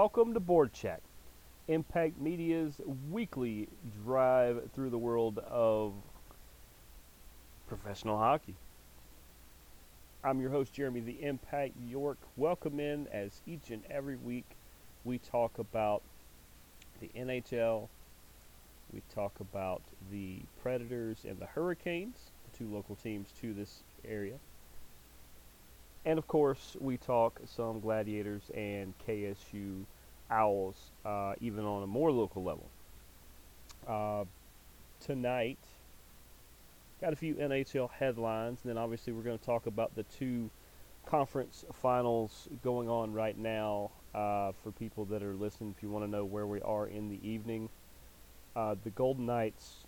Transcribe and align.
Welcome 0.00 0.32
to 0.34 0.38
Board 0.38 0.72
Check, 0.72 1.00
Impact 1.66 2.20
Media's 2.20 2.80
weekly 3.10 3.68
drive 4.04 4.70
through 4.72 4.90
the 4.90 4.96
world 4.96 5.40
of 5.40 5.92
professional 7.66 8.16
hockey. 8.16 8.54
I'm 10.22 10.40
your 10.40 10.50
host, 10.50 10.72
Jeremy 10.72 11.00
the 11.00 11.20
Impact 11.20 11.74
York. 11.84 12.18
Welcome 12.36 12.78
in 12.78 13.08
as 13.08 13.42
each 13.44 13.70
and 13.70 13.82
every 13.90 14.14
week 14.14 14.44
we 15.04 15.18
talk 15.18 15.58
about 15.58 16.04
the 17.00 17.10
NHL, 17.16 17.88
we 18.92 19.02
talk 19.12 19.40
about 19.40 19.82
the 20.12 20.42
Predators 20.62 21.24
and 21.24 21.40
the 21.40 21.46
Hurricanes, 21.46 22.30
the 22.48 22.56
two 22.56 22.72
local 22.72 22.94
teams 22.94 23.30
to 23.40 23.52
this 23.52 23.82
area. 24.04 24.38
And 26.04 26.18
of 26.18 26.26
course, 26.26 26.74
we 26.80 26.96
talk 26.96 27.38
some 27.44 27.80
Gladiators 27.80 28.50
and 28.54 28.94
KSU 29.06 29.84
Owls, 30.30 30.76
uh, 31.04 31.34
even 31.40 31.64
on 31.64 31.82
a 31.82 31.86
more 31.86 32.10
local 32.10 32.42
level. 32.42 32.66
Uh, 33.86 34.24
tonight, 35.00 35.58
got 37.00 37.12
a 37.12 37.16
few 37.16 37.34
NHL 37.34 37.90
headlines, 37.90 38.60
and 38.62 38.70
then 38.70 38.78
obviously 38.78 39.12
we're 39.12 39.22
going 39.22 39.38
to 39.38 39.44
talk 39.44 39.66
about 39.66 39.94
the 39.94 40.02
two 40.04 40.50
conference 41.06 41.64
finals 41.72 42.48
going 42.62 42.88
on 42.88 43.12
right 43.12 43.38
now 43.38 43.90
uh, 44.14 44.52
for 44.62 44.72
people 44.72 45.04
that 45.06 45.22
are 45.22 45.34
listening. 45.34 45.74
If 45.76 45.82
you 45.82 45.88
want 45.88 46.04
to 46.04 46.10
know 46.10 46.24
where 46.24 46.46
we 46.46 46.60
are 46.60 46.86
in 46.86 47.08
the 47.08 47.18
evening, 47.26 47.68
uh, 48.54 48.74
the 48.84 48.90
Golden 48.90 49.26
Knights, 49.26 49.84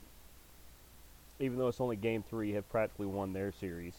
even 1.38 1.58
though 1.58 1.68
it's 1.68 1.80
only 1.80 1.96
game 1.96 2.22
three, 2.22 2.52
have 2.52 2.68
practically 2.70 3.06
won 3.06 3.32
their 3.32 3.52
series. 3.52 3.94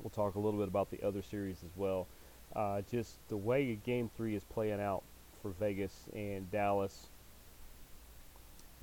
We'll 0.00 0.10
talk 0.10 0.34
a 0.34 0.38
little 0.38 0.58
bit 0.58 0.68
about 0.68 0.90
the 0.90 1.02
other 1.02 1.22
series 1.22 1.56
as 1.64 1.70
well. 1.76 2.06
Uh, 2.54 2.82
just 2.90 3.16
the 3.28 3.36
way 3.36 3.78
Game 3.84 4.10
Three 4.16 4.36
is 4.36 4.44
playing 4.44 4.80
out 4.80 5.02
for 5.44 5.50
Vegas 5.50 5.92
and 6.14 6.50
Dallas. 6.50 7.10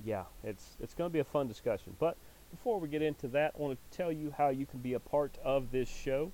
Yeah, 0.04 0.22
it's 0.44 0.76
it's 0.80 0.94
going 0.94 1.10
to 1.10 1.12
be 1.12 1.18
a 1.18 1.24
fun 1.24 1.48
discussion. 1.48 1.96
But 1.98 2.16
before 2.52 2.78
we 2.78 2.88
get 2.88 3.02
into 3.02 3.26
that, 3.28 3.54
I 3.58 3.60
want 3.60 3.76
to 3.90 3.96
tell 3.96 4.12
you 4.12 4.32
how 4.38 4.50
you 4.50 4.64
can 4.64 4.78
be 4.78 4.94
a 4.94 5.00
part 5.00 5.36
of 5.44 5.72
this 5.72 5.88
show. 5.88 6.30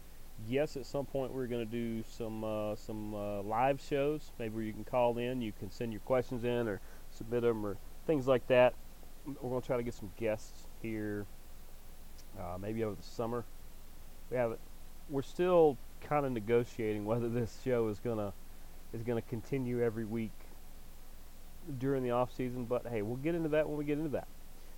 Yes, 0.46 0.76
at 0.76 0.84
some 0.84 1.06
point 1.06 1.32
we're 1.32 1.46
going 1.46 1.66
to 1.66 1.72
do 1.72 2.04
some 2.10 2.44
uh, 2.44 2.76
some 2.76 3.14
uh, 3.14 3.40
live 3.42 3.80
shows, 3.80 4.30
maybe 4.38 4.54
where 4.54 4.64
you 4.64 4.74
can 4.74 4.84
call 4.84 5.16
in, 5.16 5.40
you 5.40 5.52
can 5.58 5.70
send 5.70 5.92
your 5.92 6.00
questions 6.00 6.44
in 6.44 6.68
or 6.68 6.80
submit 7.10 7.40
them 7.40 7.64
or 7.64 7.78
things 8.06 8.28
like 8.28 8.46
that. 8.48 8.74
We're 9.24 9.48
going 9.48 9.62
to 9.62 9.66
try 9.66 9.78
to 9.78 9.82
get 9.82 9.94
some 9.94 10.12
guests 10.18 10.66
here, 10.82 11.24
uh, 12.38 12.58
maybe 12.60 12.84
over 12.84 12.94
the 12.94 13.02
summer. 13.02 13.44
We 14.30 14.36
have 14.36 14.58
we're 15.08 15.22
still 15.22 15.78
kind 16.02 16.26
of 16.26 16.32
negotiating 16.32 17.06
whether 17.06 17.30
this 17.30 17.60
show 17.64 17.88
is 17.88 17.98
gonna 17.98 18.34
is 18.92 19.02
gonna 19.02 19.22
continue 19.22 19.82
every 19.82 20.04
week 20.04 20.32
during 21.78 22.02
the 22.02 22.10
off 22.10 22.34
season. 22.34 22.64
But 22.64 22.86
hey, 22.86 23.02
we'll 23.02 23.16
get 23.16 23.34
into 23.34 23.50
that 23.50 23.68
when 23.68 23.78
we 23.78 23.84
get 23.84 23.98
into 23.98 24.10
that. 24.10 24.28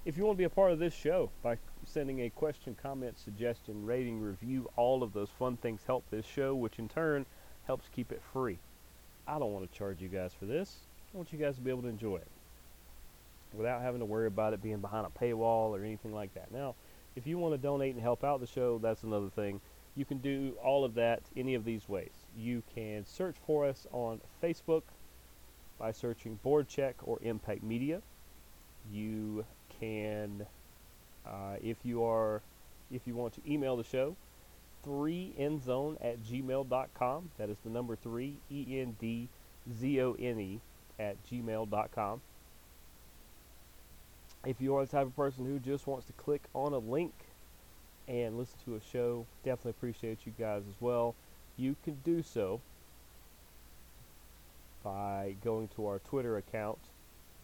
If 0.04 0.16
you 0.16 0.25
want 0.25 0.37
to 0.37 0.38
be 0.38 0.44
a 0.44 0.50
part 0.50 0.72
of 0.72 0.78
this 0.78 0.94
show 0.94 1.31
by 1.43 1.59
sending 1.84 2.20
a 2.20 2.31
question, 2.31 2.75
comment, 2.82 3.19
suggestion, 3.19 3.84
rating, 3.84 4.20
review, 4.20 4.69
all 4.76 5.03
of 5.03 5.12
those 5.12 5.28
fun 5.38 5.59
things 5.59 5.82
help 5.87 6.04
this 6.10 6.25
show, 6.25 6.54
which 6.54 6.78
in 6.78 6.88
turn 6.88 7.26
helps 7.66 7.87
keep 7.94 8.10
it 8.10 8.22
free. 8.32 8.59
I 9.28 9.38
don't 9.38 9.53
want 9.53 9.70
to 9.70 9.78
charge 9.78 10.00
you 10.00 10.09
guys 10.09 10.32
for 10.32 10.47
this. 10.47 10.76
I 11.12 11.19
want 11.19 11.32
you 11.32 11.38
guys 11.38 11.56
to 11.56 11.60
be 11.60 11.70
able 11.70 11.82
to 11.82 11.88
enjoy 11.88 12.16
it 12.16 12.28
without 13.53 13.82
having 13.82 14.00
to 14.00 14.06
worry 14.06 14.26
about 14.26 14.54
it 14.54 14.62
being 14.62 14.78
behind 14.78 15.06
a 15.06 15.19
paywall 15.19 15.70
or 15.70 15.84
anything 15.84 16.15
like 16.15 16.32
that. 16.34 16.50
Now, 16.50 16.75
if 17.16 17.26
you 17.26 17.37
want 17.37 17.54
to 17.54 17.59
donate 17.59 17.94
and 17.94 18.03
help 18.03 18.25
out 18.25 18.41
the 18.41 18.47
show, 18.47 18.78
that's 18.78 19.03
another 19.03 19.28
thing. 19.28 19.60
You 19.97 20.04
can 20.04 20.19
do 20.19 20.54
all 20.62 20.84
of 20.84 20.94
that 20.94 21.20
any 21.37 21.54
of 21.54 21.65
these 21.65 21.88
ways. 21.88 22.19
You 22.37 22.63
can 22.75 23.05
search 23.07 23.37
for 23.47 23.67
us 23.67 23.87
on 23.93 24.21
Facebook 24.43 24.83
by 25.79 25.93
searching 25.93 26.39
Board 26.43 26.69
Check 26.69 26.97
or 27.03 27.19
Impact 27.23 27.63
Media. 27.63 28.03
You 28.93 29.45
can, 29.79 30.47
uh, 31.27 31.57
if 31.63 31.79
you 31.85 32.05
are, 32.05 32.43
if 32.93 33.03
you 33.07 33.15
want 33.15 33.35
to 33.35 33.41
email 33.51 33.77
the 33.77 33.85
show, 33.85 34.17
three 34.85 35.33
endzone 35.39 35.97
at 36.03 36.23
gmail.com. 36.25 37.31
That 37.39 37.51
is 37.51 37.59
the 37.65 37.71
number 37.71 37.97
three, 37.97 38.37
E 38.51 38.81
N 38.81 38.97
D 39.01 39.29
Z 39.79 40.01
O 40.01 40.17
N 40.19 40.41
E, 40.41 40.61
at 40.99 41.17
gmail.com. 41.31 42.21
If 44.47 44.61
you 44.61 44.77
are 44.77 44.87
the 44.87 44.91
type 44.91 45.07
of 45.07 45.17
person 45.17 45.45
who 45.45 45.59
just 45.59 45.87
wants 45.87 46.07
to 46.07 46.12
click 46.15 46.43
on 46.55 46.73
a 46.73 46.79
link 46.79 47.12
and 48.09 48.39
listen 48.39 48.57
to 48.65 48.77
a 48.77 48.81
show, 48.81 49.27
definitely 49.45 49.73
appreciate 49.73 50.19
you 50.25 50.33
guys 50.39 50.62
as 50.69 50.81
well. 50.81 51.15
You 51.60 51.76
can 51.84 51.98
do 52.04 52.22
so 52.22 52.62
by 54.82 55.34
going 55.44 55.69
to 55.76 55.87
our 55.88 55.98
Twitter 55.98 56.38
account 56.38 56.78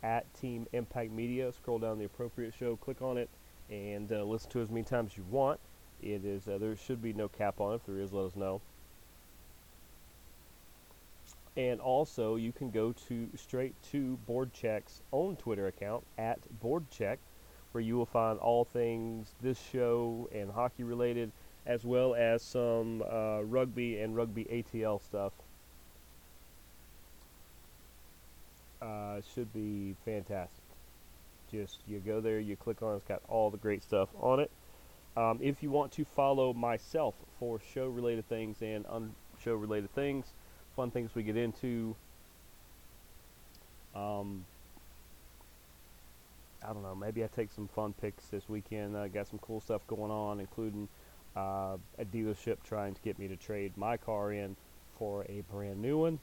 at 0.02 0.32
Team 0.40 0.66
Impact 0.72 1.12
Media. 1.12 1.52
Scroll 1.52 1.78
down 1.78 1.98
the 1.98 2.06
appropriate 2.06 2.54
show, 2.58 2.76
click 2.76 3.02
on 3.02 3.18
it, 3.18 3.28
and 3.68 4.10
uh, 4.10 4.24
listen 4.24 4.50
to 4.52 4.62
as 4.62 4.70
many 4.70 4.84
times 4.84 5.12
as 5.12 5.18
you 5.18 5.24
want. 5.30 5.60
It 6.02 6.24
is 6.24 6.48
uh, 6.48 6.56
there 6.56 6.74
should 6.76 7.02
be 7.02 7.12
no 7.12 7.28
cap 7.28 7.60
on 7.60 7.72
it. 7.72 7.76
If 7.76 7.84
there 7.84 7.98
is, 7.98 8.14
let 8.14 8.24
us 8.24 8.36
know. 8.36 8.62
And 11.58 11.78
also, 11.78 12.36
you 12.36 12.52
can 12.52 12.70
go 12.70 12.94
to 13.08 13.28
straight 13.36 13.74
to 13.90 14.16
Board 14.26 14.50
Check's 14.54 15.02
own 15.12 15.36
Twitter 15.36 15.66
account 15.66 16.04
at 16.16 16.38
Board 16.62 16.84
Check, 16.90 17.18
where 17.72 17.82
you 17.82 17.98
will 17.98 18.06
find 18.06 18.38
all 18.38 18.64
things 18.64 19.34
this 19.42 19.60
show 19.70 20.26
and 20.34 20.50
hockey 20.50 20.84
related, 20.84 21.32
as 21.66 21.84
well 21.84 22.14
as 22.14 22.42
some 22.42 23.02
uh, 23.02 23.40
rugby 23.42 23.98
and 23.98 24.14
rugby 24.16 24.44
ATL 24.44 25.02
stuff. 25.02 25.32
Uh, 28.80 29.20
should 29.34 29.52
be 29.52 29.96
fantastic. 30.04 30.62
Just 31.50 31.78
you 31.88 31.98
go 31.98 32.20
there, 32.20 32.38
you 32.38 32.56
click 32.56 32.82
on 32.82 32.92
it, 32.92 32.96
it's 32.96 33.04
got 33.04 33.22
all 33.28 33.50
the 33.50 33.56
great 33.56 33.82
stuff 33.82 34.08
on 34.20 34.40
it. 34.40 34.50
Um, 35.16 35.38
if 35.42 35.62
you 35.62 35.70
want 35.70 35.92
to 35.92 36.04
follow 36.04 36.52
myself 36.52 37.14
for 37.38 37.58
show 37.72 37.86
related 37.86 38.28
things 38.28 38.60
and 38.60 38.84
unshow 38.86 39.56
related 39.60 39.92
things, 39.94 40.26
fun 40.76 40.90
things 40.90 41.14
we 41.14 41.22
get 41.22 41.36
into, 41.36 41.96
um, 43.94 44.44
I 46.62 46.72
don't 46.72 46.82
know, 46.82 46.94
maybe 46.94 47.24
I 47.24 47.28
take 47.28 47.50
some 47.50 47.68
fun 47.68 47.94
pics 48.00 48.26
this 48.26 48.48
weekend. 48.48 48.96
I 48.96 49.04
uh, 49.04 49.08
got 49.08 49.28
some 49.28 49.38
cool 49.38 49.60
stuff 49.60 49.86
going 49.86 50.10
on, 50.10 50.38
including 50.38 50.88
uh, 51.36 51.76
a 51.98 52.04
dealership 52.04 52.56
trying 52.64 52.94
to 52.94 53.00
get 53.02 53.18
me 53.18 53.28
to 53.28 53.36
trade 53.36 53.72
my 53.76 53.96
car 53.96 54.32
in 54.32 54.56
for 54.98 55.24
a 55.28 55.42
brand 55.52 55.80
new 55.80 55.98
one 55.98 56.18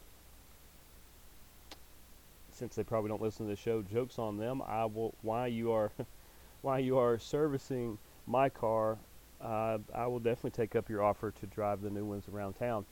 since 2.53 2.75
they 2.75 2.84
probably 2.84 3.09
don't 3.09 3.22
listen 3.22 3.46
to 3.46 3.50
the 3.50 3.56
show, 3.56 3.81
jokes 3.81 4.19
on 4.19 4.38
them. 4.38 4.62
I 4.68 4.85
will 4.85 5.13
why 5.22 5.47
you 5.47 5.72
are 5.72 5.91
why 6.62 6.79
you 6.79 6.97
are 6.97 7.18
servicing 7.18 7.98
my 8.27 8.50
car. 8.50 8.98
Uh, 9.42 9.80
I 9.94 10.07
will 10.07 10.19
definitely 10.19 10.51
take 10.51 10.75
up 10.75 10.89
your 10.89 11.04
offer 11.04 11.31
to 11.31 11.45
drive 11.48 11.81
the 11.81 11.89
new 11.89 12.06
ones 12.06 12.25
around 12.33 12.54
town. 12.54 12.86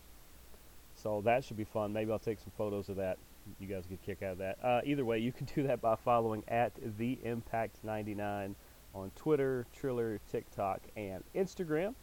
So 0.96 1.22
that 1.22 1.44
should 1.46 1.58
be 1.58 1.64
fun. 1.64 1.94
Maybe 1.94 2.12
I'll 2.12 2.20
take 2.20 2.40
some 2.40 2.52
photos 2.58 2.90
of 2.90 2.98
that. 2.98 3.18
You 3.60 3.68
guys 3.68 3.86
get 3.86 4.00
a 4.04 4.06
kick 4.06 4.22
out 4.22 4.34
of 4.34 4.38
that. 4.40 4.58
Uh, 4.62 4.82
either 4.84 5.06
way, 5.06 5.20
you 5.20 5.32
can 5.32 5.48
do 5.56 5.64
that 5.64 5.82
by 5.82 5.96
following 5.96 6.44
at 6.48 6.74
the 6.98 7.18
Impact 7.24 7.78
99 7.84 8.56
on 8.94 9.12
Twitter, 9.16 9.66
Triller, 9.74 10.20
TikTok, 10.32 10.82
and 10.98 11.24
Instagram. 11.34 11.96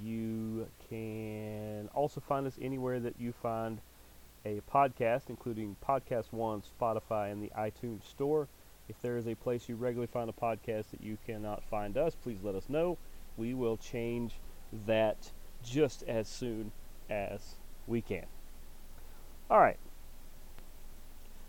You 0.00 0.68
can 0.88 1.88
also 1.94 2.20
find 2.20 2.46
us 2.46 2.58
anywhere 2.60 3.00
that 3.00 3.14
you 3.18 3.32
find 3.32 3.80
a 4.44 4.60
podcast, 4.72 5.22
including 5.28 5.76
Podcast 5.86 6.32
One, 6.32 6.62
Spotify, 6.62 7.30
and 7.30 7.42
the 7.42 7.50
iTunes 7.56 8.04
Store. 8.04 8.48
If 8.88 9.00
there 9.00 9.16
is 9.16 9.26
a 9.26 9.34
place 9.34 9.68
you 9.68 9.76
regularly 9.76 10.08
find 10.12 10.28
a 10.28 10.32
podcast 10.32 10.90
that 10.90 11.02
you 11.02 11.16
cannot 11.26 11.62
find 11.64 11.96
us, 11.96 12.14
please 12.14 12.38
let 12.42 12.54
us 12.54 12.68
know. 12.68 12.98
We 13.36 13.54
will 13.54 13.76
change 13.76 14.34
that 14.86 15.32
just 15.62 16.02
as 16.04 16.28
soon 16.28 16.72
as 17.08 17.54
we 17.86 18.00
can. 18.00 18.26
All 19.50 19.60
right. 19.60 19.78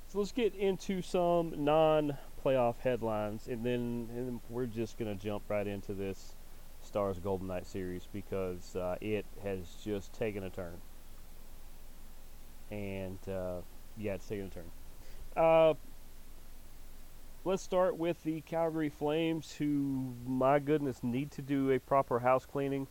So 0.07 0.19
let's 0.19 0.31
get 0.31 0.53
into 0.53 1.01
some 1.01 1.53
non 1.57 2.17
playoff 2.43 2.77
headlines, 2.79 3.47
and 3.47 3.65
then, 3.65 4.09
and 4.15 4.27
then 4.27 4.39
we're 4.49 4.67
just 4.67 4.97
going 4.97 5.17
to 5.17 5.21
jump 5.21 5.43
right 5.49 5.65
into 5.65 5.93
this 5.93 6.35
Stars 6.83 7.19
Golden 7.19 7.47
Knight 7.47 7.65
series 7.65 8.07
because 8.11 8.75
uh, 8.75 8.95
it 9.01 9.25
has 9.43 9.75
just 9.83 10.13
taken 10.13 10.43
a 10.43 10.49
turn 10.49 10.79
and 12.73 13.19
uh, 13.29 13.61
yeah, 13.97 14.13
it's 14.13 14.27
taken 14.27 14.47
a 14.47 14.49
turn. 14.49 14.71
Uh, 15.35 15.73
let's 17.45 17.61
start 17.61 17.97
with 17.97 18.21
the 18.23 18.41
Calgary 18.41 18.89
Flames, 18.89 19.53
who, 19.53 20.13
my 20.25 20.59
goodness, 20.59 21.03
need 21.03 21.31
to 21.31 21.41
do 21.41 21.71
a 21.71 21.79
proper 21.79 22.19
house 22.19 22.45
cleaning. 22.45 22.87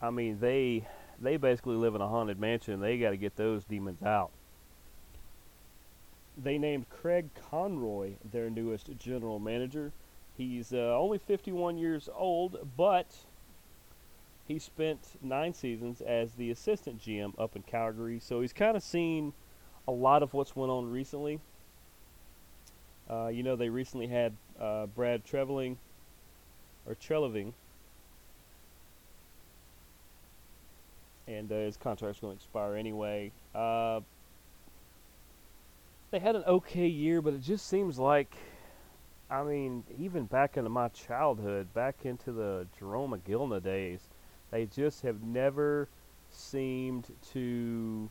I 0.00 0.10
mean, 0.10 0.38
they 0.40 0.86
they 1.20 1.36
basically 1.36 1.76
live 1.76 1.94
in 1.94 2.00
a 2.00 2.08
haunted 2.08 2.38
mansion. 2.38 2.80
They 2.80 2.98
got 2.98 3.10
to 3.10 3.16
get 3.16 3.36
those 3.36 3.64
demons 3.64 4.02
out. 4.02 4.30
They 6.36 6.56
named 6.56 6.88
Craig 6.88 7.30
Conroy 7.50 8.12
their 8.30 8.48
newest 8.48 8.96
general 8.98 9.40
manager. 9.40 9.92
He's 10.38 10.72
uh, 10.72 10.96
only 10.96 11.18
51 11.18 11.78
years 11.78 12.08
old, 12.14 12.70
but 12.76 13.06
he 14.46 14.60
spent 14.60 15.00
nine 15.20 15.52
seasons 15.52 16.00
as 16.00 16.34
the 16.34 16.52
assistant 16.52 17.02
GM 17.02 17.32
up 17.38 17.56
in 17.56 17.62
Calgary, 17.62 18.20
so 18.20 18.40
he's 18.40 18.52
kind 18.52 18.76
of 18.76 18.82
seen 18.84 19.32
a 19.88 19.90
lot 19.90 20.22
of 20.22 20.32
what's 20.32 20.54
went 20.54 20.70
on 20.70 20.90
recently. 20.90 21.40
Uh, 23.10 23.26
you 23.26 23.42
know, 23.42 23.56
they 23.56 23.68
recently 23.68 24.06
had 24.06 24.32
uh, 24.60 24.86
Brad 24.86 25.24
Treveling 25.26 25.76
or 26.86 26.94
Treliving, 26.94 27.52
and 31.26 31.50
uh, 31.50 31.56
his 31.56 31.76
contract's 31.76 32.20
going 32.20 32.36
to 32.36 32.42
expire 32.42 32.76
anyway. 32.76 33.32
Uh, 33.54 34.00
they 36.12 36.20
had 36.20 36.36
an 36.36 36.44
okay 36.46 36.86
year, 36.86 37.20
but 37.20 37.34
it 37.34 37.42
just 37.42 37.66
seems 37.68 37.98
like, 37.98 38.36
I 39.30 39.42
mean, 39.42 39.84
even 39.98 40.24
back 40.24 40.56
into 40.56 40.70
my 40.70 40.88
childhood, 40.88 41.72
back 41.74 41.96
into 42.04 42.32
the 42.32 42.66
Jerome 42.78 43.12
Iginla 43.12 43.62
days, 43.62 44.00
they 44.50 44.64
just 44.64 45.02
have 45.02 45.22
never 45.22 45.88
seemed 46.30 47.06
to 47.32 48.08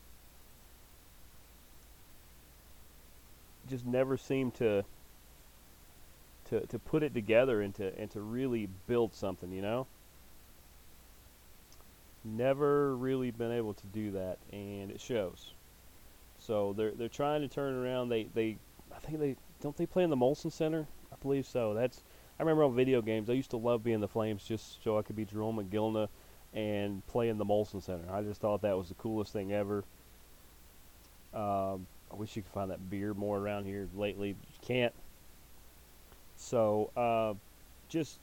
just 3.69 3.85
never 3.85 4.15
seemed 4.17 4.53
to 4.55 4.83
to 6.49 6.65
to 6.67 6.79
put 6.79 7.03
it 7.03 7.13
together 7.13 7.61
and 7.61 7.73
to 7.75 7.97
and 7.99 8.11
to 8.11 8.21
really 8.21 8.69
build 8.85 9.13
something, 9.13 9.51
you 9.51 9.61
know? 9.61 9.87
Never 12.23 12.95
really 12.95 13.31
been 13.31 13.51
able 13.51 13.73
to 13.73 13.87
do 13.87 14.11
that 14.11 14.37
and 14.51 14.91
it 14.91 15.01
shows. 15.01 15.51
So 16.39 16.73
they're 16.73 16.91
they're 16.91 17.09
trying 17.09 17.41
to 17.41 17.47
turn 17.47 17.73
around. 17.73 18.09
They 18.09 18.27
they 18.35 18.57
I 18.95 18.99
think 18.99 19.19
they 19.19 19.35
don't 19.61 19.75
they 19.75 19.87
play 19.87 20.03
in 20.03 20.11
the 20.11 20.15
Molson 20.15 20.51
Center? 20.51 20.85
I 21.19 21.23
believe 21.23 21.45
so. 21.45 21.73
That's 21.73 22.01
I 22.39 22.43
remember 22.43 22.63
on 22.63 22.75
video 22.75 23.01
games 23.01 23.29
I 23.29 23.33
used 23.33 23.51
to 23.51 23.57
love 23.57 23.83
being 23.83 23.99
the 23.99 24.07
Flames 24.07 24.43
just 24.43 24.83
so 24.83 24.97
I 24.97 25.01
could 25.01 25.15
be 25.15 25.25
Jerome 25.25 25.57
Iginla 25.57 26.07
and 26.53 27.05
play 27.07 27.29
in 27.29 27.37
the 27.37 27.45
Molson 27.45 27.81
Center. 27.81 28.11
I 28.11 28.21
just 28.21 28.41
thought 28.41 28.61
that 28.61 28.77
was 28.77 28.89
the 28.89 28.95
coolest 28.95 29.33
thing 29.33 29.53
ever. 29.53 29.83
Um, 31.33 31.87
I 32.11 32.15
wish 32.15 32.35
you 32.35 32.41
could 32.41 32.51
find 32.51 32.71
that 32.71 32.89
beer 32.89 33.13
more 33.13 33.37
around 33.37 33.65
here 33.65 33.87
lately. 33.95 34.29
You 34.29 34.35
can't. 34.61 34.93
So, 36.37 36.91
uh, 36.95 37.33
just 37.89 38.19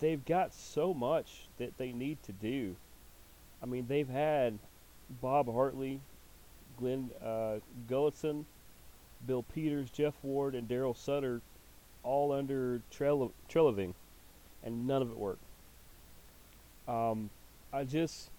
they've 0.00 0.24
got 0.24 0.52
so 0.52 0.92
much 0.92 1.46
that 1.58 1.76
they 1.78 1.92
need 1.92 2.22
to 2.24 2.32
do. 2.32 2.76
I 3.62 3.66
mean, 3.66 3.86
they've 3.88 4.08
had 4.08 4.58
Bob 5.20 5.52
Hartley, 5.52 6.00
Glenn 6.78 7.10
uh, 7.24 7.56
Gulutzan, 7.88 8.44
Bill 9.26 9.44
Peters, 9.44 9.90
Geoff 9.90 10.14
Ward, 10.22 10.56
and 10.56 10.68
Daryl 10.68 10.96
Sutter 10.96 11.40
all 12.02 12.32
under 12.32 12.82
Treliving, 12.90 13.94
and 14.62 14.86
none 14.86 15.02
of 15.02 15.10
it 15.10 15.16
worked. 15.16 15.44
Um, 16.88 17.30
I 17.72 17.84
just 17.84 18.30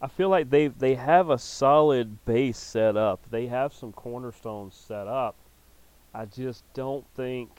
I 0.00 0.08
feel 0.08 0.28
like 0.28 0.50
they 0.50 0.68
they 0.68 0.94
have 0.94 1.30
a 1.30 1.38
solid 1.38 2.24
base 2.24 2.58
set 2.58 2.96
up. 2.96 3.20
They 3.30 3.46
have 3.46 3.72
some 3.72 3.92
cornerstones 3.92 4.74
set 4.74 5.06
up. 5.06 5.36
I 6.12 6.26
just 6.26 6.64
don't 6.74 7.04
think 7.14 7.50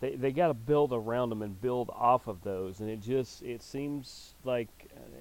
they 0.00 0.16
they 0.16 0.32
got 0.32 0.48
to 0.48 0.54
build 0.54 0.92
around 0.92 1.30
them 1.30 1.42
and 1.42 1.60
build 1.60 1.90
off 1.94 2.26
of 2.26 2.42
those. 2.42 2.80
And 2.80 2.90
it 2.90 3.00
just 3.00 3.42
it 3.42 3.62
seems 3.62 4.34
like 4.44 4.68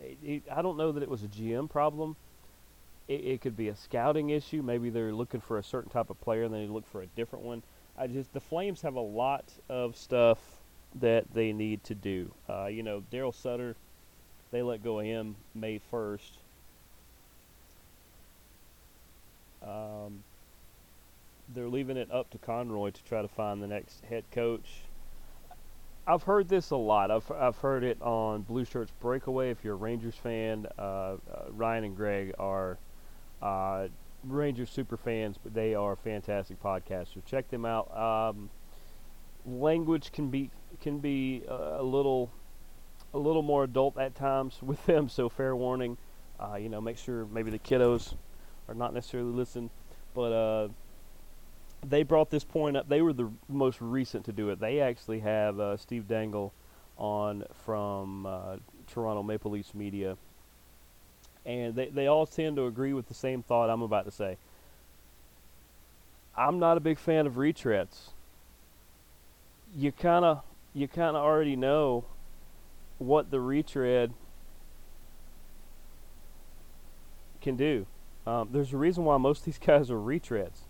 it, 0.03 0.17
it, 0.23 0.43
I 0.51 0.61
don't 0.61 0.77
know 0.77 0.91
that 0.91 1.03
it 1.03 1.09
was 1.09 1.23
a 1.23 1.27
GM 1.27 1.69
problem. 1.69 2.15
It, 3.07 3.21
it 3.21 3.41
could 3.41 3.55
be 3.55 3.69
a 3.69 3.75
scouting 3.75 4.31
issue. 4.31 4.61
Maybe 4.61 4.89
they're 4.89 5.13
looking 5.13 5.39
for 5.39 5.57
a 5.57 5.63
certain 5.63 5.91
type 5.91 6.09
of 6.09 6.19
player 6.19 6.43
and 6.43 6.53
they 6.53 6.65
look 6.65 6.87
for 6.87 7.01
a 7.01 7.07
different 7.07 7.45
one. 7.45 7.63
I 7.97 8.07
just 8.07 8.33
the 8.33 8.39
Flames 8.39 8.81
have 8.81 8.95
a 8.95 9.01
lot 9.01 9.45
of 9.69 9.95
stuff 9.95 10.39
that 10.95 11.25
they 11.33 11.53
need 11.53 11.83
to 11.85 11.95
do. 11.95 12.31
Uh, 12.49 12.67
you 12.67 12.83
know, 12.83 13.03
Daryl 13.11 13.33
Sutter, 13.33 13.75
they 14.51 14.61
let 14.61 14.83
go 14.83 14.99
of 14.99 15.05
him 15.05 15.35
May 15.53 15.79
first. 15.91 16.37
Um, 19.63 20.23
they're 21.53 21.67
leaving 21.67 21.97
it 21.97 22.11
up 22.11 22.29
to 22.31 22.37
Conroy 22.37 22.91
to 22.91 23.03
try 23.03 23.21
to 23.21 23.27
find 23.27 23.61
the 23.61 23.67
next 23.67 24.03
head 24.05 24.23
coach. 24.31 24.69
I've 26.07 26.23
heard 26.23 26.47
this 26.47 26.69
a 26.69 26.75
lot. 26.75 27.09
I've 27.09 27.29
I've 27.31 27.57
heard 27.57 27.83
it 27.83 27.99
on 28.01 28.43
Blue 28.43 28.63
Shirts 28.63 28.91
Breakaway. 28.99 29.49
If 29.49 29.63
you're 29.63 29.73
a 29.73 29.77
Rangers 29.77 30.15
fan, 30.15 30.67
uh, 30.77 30.81
uh, 30.81 31.17
Ryan 31.49 31.85
and 31.85 31.95
Greg 31.95 32.33
are 32.37 32.77
uh, 33.41 33.87
Rangers 34.27 34.69
super 34.69 34.97
fans, 34.97 35.37
but 35.41 35.53
they 35.53 35.75
are 35.75 35.95
fantastic 35.95 36.61
podcasters. 36.61 37.25
Check 37.25 37.49
them 37.49 37.65
out. 37.65 37.95
Um, 37.95 38.49
language 39.45 40.11
can 40.11 40.29
be 40.29 40.49
can 40.81 40.99
be 40.99 41.43
uh, 41.49 41.77
a 41.77 41.83
little 41.83 42.31
a 43.13 43.17
little 43.19 43.41
more 43.41 43.63
adult 43.63 43.97
at 43.97 44.15
times 44.15 44.59
with 44.61 44.83
them, 44.85 45.09
so 45.09 45.29
fair 45.29 45.55
warning. 45.55 45.97
Uh, 46.39 46.55
you 46.55 46.69
know, 46.69 46.81
make 46.81 46.97
sure 46.97 47.25
maybe 47.25 47.49
the 47.49 47.59
kiddos 47.59 48.15
are 48.67 48.73
not 48.73 48.93
necessarily 48.93 49.31
listening, 49.31 49.69
but 50.13 50.31
uh, 50.33 50.67
they 51.85 52.03
brought 52.03 52.29
this 52.29 52.43
point 52.43 52.75
up. 52.75 52.89
They 52.89 53.01
were 53.01 53.13
the 53.13 53.31
most 53.47 53.79
recent 53.79 54.25
to 54.25 54.33
do 54.33 54.49
it. 54.49 54.59
They 54.59 54.81
actually 54.81 55.19
have 55.21 55.59
uh, 55.59 55.77
Steve 55.77 56.07
Dangle 56.07 56.53
on 56.97 57.43
from 57.65 58.25
uh, 58.25 58.57
Toronto 58.87 59.23
Maple 59.23 59.51
Leafs 59.51 59.73
media, 59.73 60.17
and 61.45 61.75
they 61.75 61.89
they 61.89 62.07
all 62.07 62.25
tend 62.25 62.55
to 62.55 62.65
agree 62.65 62.93
with 62.93 63.07
the 63.07 63.13
same 63.13 63.43
thought 63.43 63.69
I'm 63.69 63.81
about 63.81 64.05
to 64.05 64.11
say. 64.11 64.37
I'm 66.37 66.59
not 66.59 66.77
a 66.77 66.81
big 66.81 66.99
fan 66.99 67.27
of 67.27 67.33
retreads. 67.33 68.09
You 69.75 69.91
kind 69.91 70.25
of 70.25 70.43
you 70.73 70.87
kind 70.87 71.15
of 71.15 71.23
already 71.23 71.55
know 71.55 72.05
what 72.97 73.31
the 73.31 73.39
retread 73.39 74.13
can 77.41 77.55
do. 77.55 77.85
Um, 78.25 78.49
there's 78.51 78.73
a 78.73 78.77
reason 78.77 79.05
why 79.05 79.17
most 79.17 79.39
of 79.39 79.45
these 79.45 79.57
guys 79.65 79.91
are 79.91 79.95
retreads. 79.95 80.61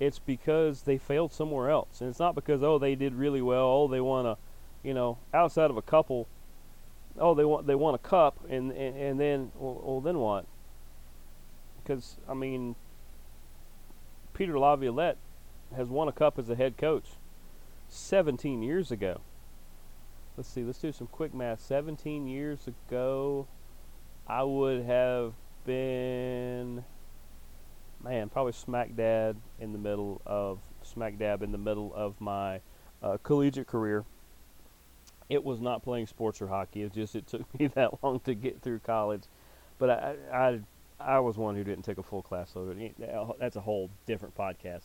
It's 0.00 0.18
because 0.18 0.82
they 0.82 0.96
failed 0.96 1.32
somewhere 1.32 1.70
else. 1.70 2.00
And 2.00 2.08
it's 2.08 2.18
not 2.18 2.34
because 2.34 2.62
oh 2.62 2.78
they 2.78 2.94
did 2.94 3.14
really 3.14 3.42
well, 3.42 3.66
oh 3.66 3.88
they 3.88 4.00
won 4.00 4.26
a, 4.26 4.38
you 4.82 4.94
know, 4.94 5.18
outside 5.32 5.70
of 5.70 5.76
a 5.76 5.82
couple, 5.82 6.26
oh 7.18 7.34
they 7.34 7.44
want 7.44 7.66
they 7.66 7.74
won 7.74 7.94
a 7.94 7.98
cup 7.98 8.38
and 8.48 8.72
and, 8.72 8.96
and 8.96 9.20
then 9.20 9.52
well, 9.56 9.80
well 9.84 10.00
then 10.00 10.18
what? 10.18 10.46
Because 11.82 12.16
I 12.28 12.34
mean, 12.34 12.74
Peter 14.32 14.58
Laviolette 14.58 15.18
has 15.76 15.88
won 15.88 16.08
a 16.08 16.12
cup 16.12 16.38
as 16.38 16.48
a 16.48 16.56
head 16.56 16.76
coach 16.78 17.04
17 17.90 18.62
years 18.62 18.90
ago. 18.90 19.20
Let's 20.36 20.48
see, 20.48 20.64
let's 20.64 20.78
do 20.78 20.92
some 20.92 21.08
quick 21.08 21.34
math. 21.34 21.60
17 21.60 22.26
years 22.26 22.66
ago, 22.66 23.46
I 24.26 24.44
would 24.44 24.84
have 24.84 25.34
been 25.66 26.84
man, 28.02 28.28
probably 28.28 28.52
smack 28.52 28.96
dab 28.96 29.36
in 29.58 29.72
the 29.72 29.78
middle 29.78 30.20
of 30.26 30.58
smack 30.82 31.18
dab 31.18 31.42
in 31.42 31.52
the 31.52 31.58
middle 31.58 31.92
of 31.94 32.20
my 32.20 32.60
uh, 33.02 33.18
collegiate 33.22 33.66
career. 33.66 34.04
It 35.28 35.44
was 35.44 35.60
not 35.60 35.82
playing 35.82 36.06
sports 36.06 36.42
or 36.42 36.48
hockey. 36.48 36.82
It 36.82 36.92
just 36.92 37.14
it 37.14 37.26
took 37.26 37.42
me 37.60 37.68
that 37.68 38.02
long 38.02 38.20
to 38.20 38.34
get 38.34 38.62
through 38.62 38.80
college, 38.80 39.22
but 39.78 39.90
I 39.90 40.14
I 40.32 40.60
I 40.98 41.18
was 41.20 41.36
one 41.36 41.56
who 41.56 41.64
didn't 41.64 41.84
take 41.84 41.98
a 41.98 42.02
full 42.02 42.22
class 42.22 42.54
load. 42.54 42.94
That's 43.38 43.56
a 43.56 43.60
whole 43.60 43.90
different 44.06 44.36
podcast. 44.36 44.84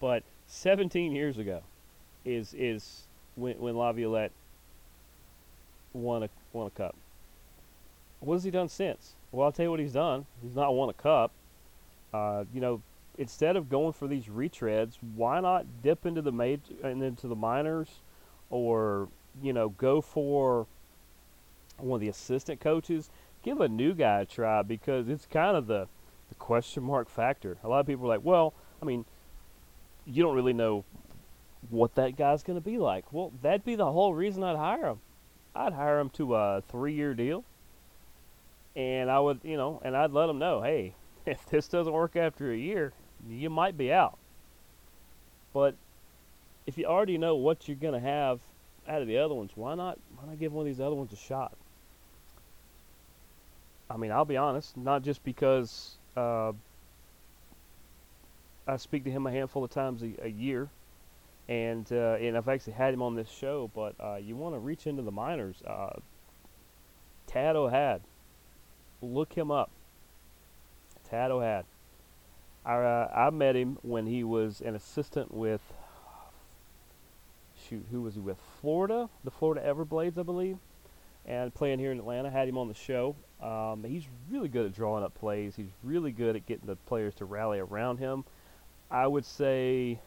But 0.00 0.24
17 0.46 1.12
years 1.12 1.38
ago 1.38 1.62
is 2.24 2.54
is 2.54 3.06
when 3.36 3.58
when 3.58 3.76
Laviolette 3.76 4.32
won 5.92 6.24
a 6.24 6.28
won 6.52 6.66
a 6.66 6.70
cup. 6.70 6.96
What 8.20 8.34
has 8.34 8.44
he 8.44 8.50
done 8.50 8.68
since? 8.68 9.14
Well, 9.30 9.46
I'll 9.46 9.52
tell 9.52 9.64
you 9.64 9.70
what 9.70 9.80
he's 9.80 9.94
done. 9.94 10.26
He's 10.42 10.54
not 10.54 10.74
won 10.74 10.88
a 10.88 10.92
cup. 10.92 11.32
Uh, 12.12 12.44
you 12.52 12.60
know, 12.60 12.82
instead 13.18 13.56
of 13.56 13.68
going 13.68 13.92
for 13.92 14.06
these 14.06 14.26
retreads, 14.26 14.96
why 15.14 15.40
not 15.40 15.82
dip 15.82 16.06
into 16.06 16.22
the 16.22 16.32
major 16.32 16.74
and 16.82 17.02
into 17.02 17.28
the 17.28 17.36
minors, 17.36 17.88
or 18.50 19.08
you 19.42 19.52
know, 19.52 19.70
go 19.70 20.00
for 20.00 20.66
one 21.78 21.96
of 21.96 22.00
the 22.00 22.08
assistant 22.08 22.60
coaches. 22.60 23.10
Give 23.42 23.60
a 23.60 23.68
new 23.68 23.94
guy 23.94 24.20
a 24.20 24.24
try 24.26 24.62
because 24.62 25.08
it's 25.08 25.26
kind 25.26 25.56
of 25.56 25.66
the 25.66 25.88
the 26.28 26.34
question 26.36 26.82
mark 26.82 27.08
factor. 27.08 27.58
A 27.64 27.68
lot 27.68 27.80
of 27.80 27.86
people 27.86 28.06
are 28.06 28.08
like, 28.08 28.24
well, 28.24 28.54
I 28.80 28.84
mean, 28.84 29.04
you 30.06 30.22
don't 30.22 30.34
really 30.34 30.52
know 30.52 30.84
what 31.70 31.94
that 31.94 32.16
guy's 32.16 32.42
going 32.42 32.58
to 32.58 32.64
be 32.64 32.78
like. 32.78 33.12
Well, 33.12 33.32
that'd 33.42 33.64
be 33.64 33.74
the 33.74 33.90
whole 33.92 34.14
reason 34.14 34.42
I'd 34.42 34.56
hire 34.56 34.86
him. 34.86 35.00
I'd 35.54 35.74
hire 35.74 35.98
him 35.98 36.10
to 36.10 36.34
a 36.34 36.62
three-year 36.68 37.14
deal, 37.14 37.44
and 38.74 39.10
I 39.10 39.20
would, 39.20 39.40
you 39.42 39.56
know, 39.56 39.80
and 39.84 39.96
I'd 39.96 40.12
let 40.12 40.28
him 40.28 40.38
know, 40.38 40.62
hey, 40.62 40.94
if 41.26 41.46
this 41.46 41.68
doesn't 41.68 41.92
work 41.92 42.16
after 42.16 42.52
a 42.52 42.56
year, 42.56 42.92
you 43.28 43.50
might 43.50 43.76
be 43.76 43.92
out. 43.92 44.18
But 45.52 45.74
if 46.66 46.78
you 46.78 46.86
already 46.86 47.18
know 47.18 47.36
what 47.36 47.68
you're 47.68 47.76
going 47.76 47.94
to 47.94 48.00
have 48.00 48.40
out 48.88 49.02
of 49.02 49.08
the 49.08 49.18
other 49.18 49.34
ones, 49.34 49.50
why 49.54 49.74
not 49.74 49.98
why 50.16 50.26
not 50.28 50.38
give 50.38 50.52
one 50.52 50.66
of 50.66 50.72
these 50.72 50.80
other 50.80 50.94
ones 50.94 51.12
a 51.12 51.16
shot? 51.16 51.52
I 53.90 53.96
mean, 53.96 54.10
I'll 54.10 54.24
be 54.24 54.36
honest, 54.36 54.76
not 54.76 55.02
just 55.02 55.22
because 55.22 55.96
uh, 56.16 56.52
I 58.66 58.76
speak 58.78 59.04
to 59.04 59.10
him 59.10 59.26
a 59.26 59.30
handful 59.30 59.64
of 59.64 59.70
times 59.70 60.02
a, 60.02 60.12
a 60.24 60.28
year, 60.28 60.68
and 61.48 61.86
uh, 61.92 62.16
and 62.20 62.36
I've 62.36 62.48
actually 62.48 62.72
had 62.74 62.94
him 62.94 63.02
on 63.02 63.14
this 63.14 63.28
show. 63.28 63.70
But 63.74 63.94
uh, 64.00 64.16
you 64.16 64.34
want 64.34 64.54
to 64.54 64.58
reach 64.58 64.86
into 64.86 65.02
the 65.02 65.12
minors. 65.12 65.56
Uh, 65.66 65.98
Tad 67.26 67.56
O'Had, 67.56 68.00
look 69.00 69.32
him 69.32 69.50
up. 69.50 69.70
Tad 71.12 71.30
O'Had. 71.30 71.66
I 72.64 72.74
uh, 72.74 73.10
I 73.14 73.28
met 73.28 73.54
him 73.54 73.76
when 73.82 74.06
he 74.06 74.24
was 74.24 74.62
an 74.62 74.74
assistant 74.74 75.32
with 75.34 75.60
shoot 77.68 77.84
who 77.90 78.00
was 78.00 78.14
he 78.14 78.20
with 78.20 78.38
Florida, 78.62 79.10
the 79.22 79.30
Florida 79.30 79.60
Everblades, 79.60 80.16
I 80.16 80.22
believe, 80.22 80.56
and 81.26 81.52
playing 81.52 81.80
here 81.80 81.92
in 81.92 81.98
Atlanta. 81.98 82.30
Had 82.30 82.48
him 82.48 82.56
on 82.56 82.68
the 82.68 82.74
show. 82.74 83.14
Um, 83.42 83.84
he's 83.84 84.04
really 84.30 84.48
good 84.48 84.64
at 84.64 84.74
drawing 84.74 85.04
up 85.04 85.14
plays. 85.14 85.54
He's 85.54 85.70
really 85.84 86.12
good 86.12 86.34
at 86.34 86.46
getting 86.46 86.66
the 86.66 86.76
players 86.76 87.14
to 87.16 87.26
rally 87.26 87.58
around 87.58 87.98
him. 87.98 88.24
I 88.90 89.06
would 89.06 89.26
say 89.26 89.98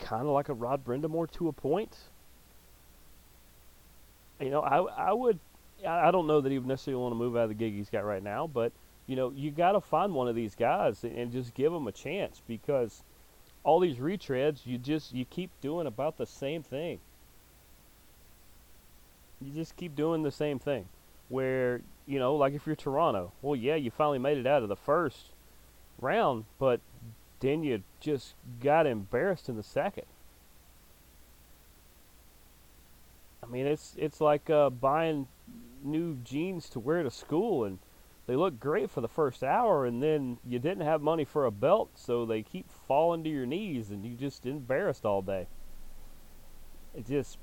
kind 0.00 0.22
of 0.22 0.32
like 0.32 0.48
a 0.48 0.54
Rod 0.54 0.84
Brind'Amour 0.84 1.30
to 1.34 1.46
a 1.46 1.52
point. 1.52 1.96
You 4.40 4.50
know, 4.50 4.62
I 4.62 4.78
I 4.78 5.12
would 5.12 5.38
I 5.86 6.10
don't 6.10 6.26
know 6.26 6.40
that 6.40 6.50
he 6.50 6.58
would 6.58 6.66
necessarily 6.66 7.00
want 7.00 7.12
to 7.12 7.16
move 7.16 7.36
out 7.36 7.44
of 7.44 7.50
the 7.50 7.54
gig 7.54 7.74
he's 7.74 7.90
got 7.90 8.04
right 8.04 8.22
now, 8.24 8.48
but 8.48 8.72
you 9.06 9.16
know, 9.16 9.32
you 9.34 9.50
got 9.50 9.72
to 9.72 9.80
find 9.80 10.14
one 10.14 10.28
of 10.28 10.34
these 10.34 10.54
guys 10.54 11.04
and, 11.04 11.32
just 11.32 11.54
give 11.54 11.72
them 11.72 11.86
a 11.86 11.92
chance 11.92 12.40
because 12.46 13.02
all 13.64 13.80
these 13.80 13.96
retreads, 13.96 14.60
you 14.64 14.78
just 14.78 15.12
you 15.12 15.24
keep 15.24 15.50
doing 15.60 15.86
about 15.86 16.18
the 16.18 16.26
same 16.26 16.62
thing. 16.62 16.98
You 19.40 19.52
just 19.52 19.76
keep 19.76 19.96
doing 19.96 20.22
the 20.22 20.30
same 20.30 20.58
thing. 20.58 20.86
Where 21.28 21.80
you 22.06 22.18
know, 22.18 22.36
like 22.36 22.54
if 22.54 22.66
you're 22.66 22.76
Toronto, 22.76 23.32
well, 23.42 23.56
yeah, 23.56 23.76
you 23.76 23.90
finally 23.90 24.18
made 24.18 24.38
it 24.38 24.46
out 24.46 24.62
of 24.62 24.68
the 24.68 24.76
first 24.76 25.26
round, 26.00 26.44
but 26.58 26.80
then 27.40 27.64
you 27.64 27.82
just 28.00 28.34
got 28.62 28.86
embarrassed 28.86 29.48
in 29.48 29.56
the 29.56 29.62
second. 29.62 30.04
I 33.42 33.46
mean, 33.46 33.66
it's 33.66 33.94
it's 33.98 34.20
like 34.20 34.48
uh, 34.48 34.70
buying 34.70 35.26
new 35.82 36.18
jeans 36.24 36.68
to 36.70 36.80
wear 36.80 37.02
to 37.02 37.10
school, 37.10 37.64
and 37.64 37.78
they 38.32 38.36
look 38.36 38.58
great 38.58 38.88
for 38.88 39.02
the 39.02 39.08
first 39.08 39.44
hour, 39.44 39.84
and 39.84 40.02
then 40.02 40.38
you 40.42 40.58
didn't 40.58 40.86
have 40.86 41.02
money 41.02 41.22
for 41.22 41.44
a 41.44 41.50
belt, 41.50 41.90
so 41.96 42.24
they 42.24 42.42
keep 42.42 42.64
falling 42.88 43.22
to 43.24 43.28
your 43.28 43.44
knees, 43.44 43.90
and 43.90 44.06
you 44.06 44.16
just 44.16 44.46
embarrassed 44.46 45.04
all 45.04 45.20
day. 45.20 45.48
It 46.94 47.06
just, 47.06 47.36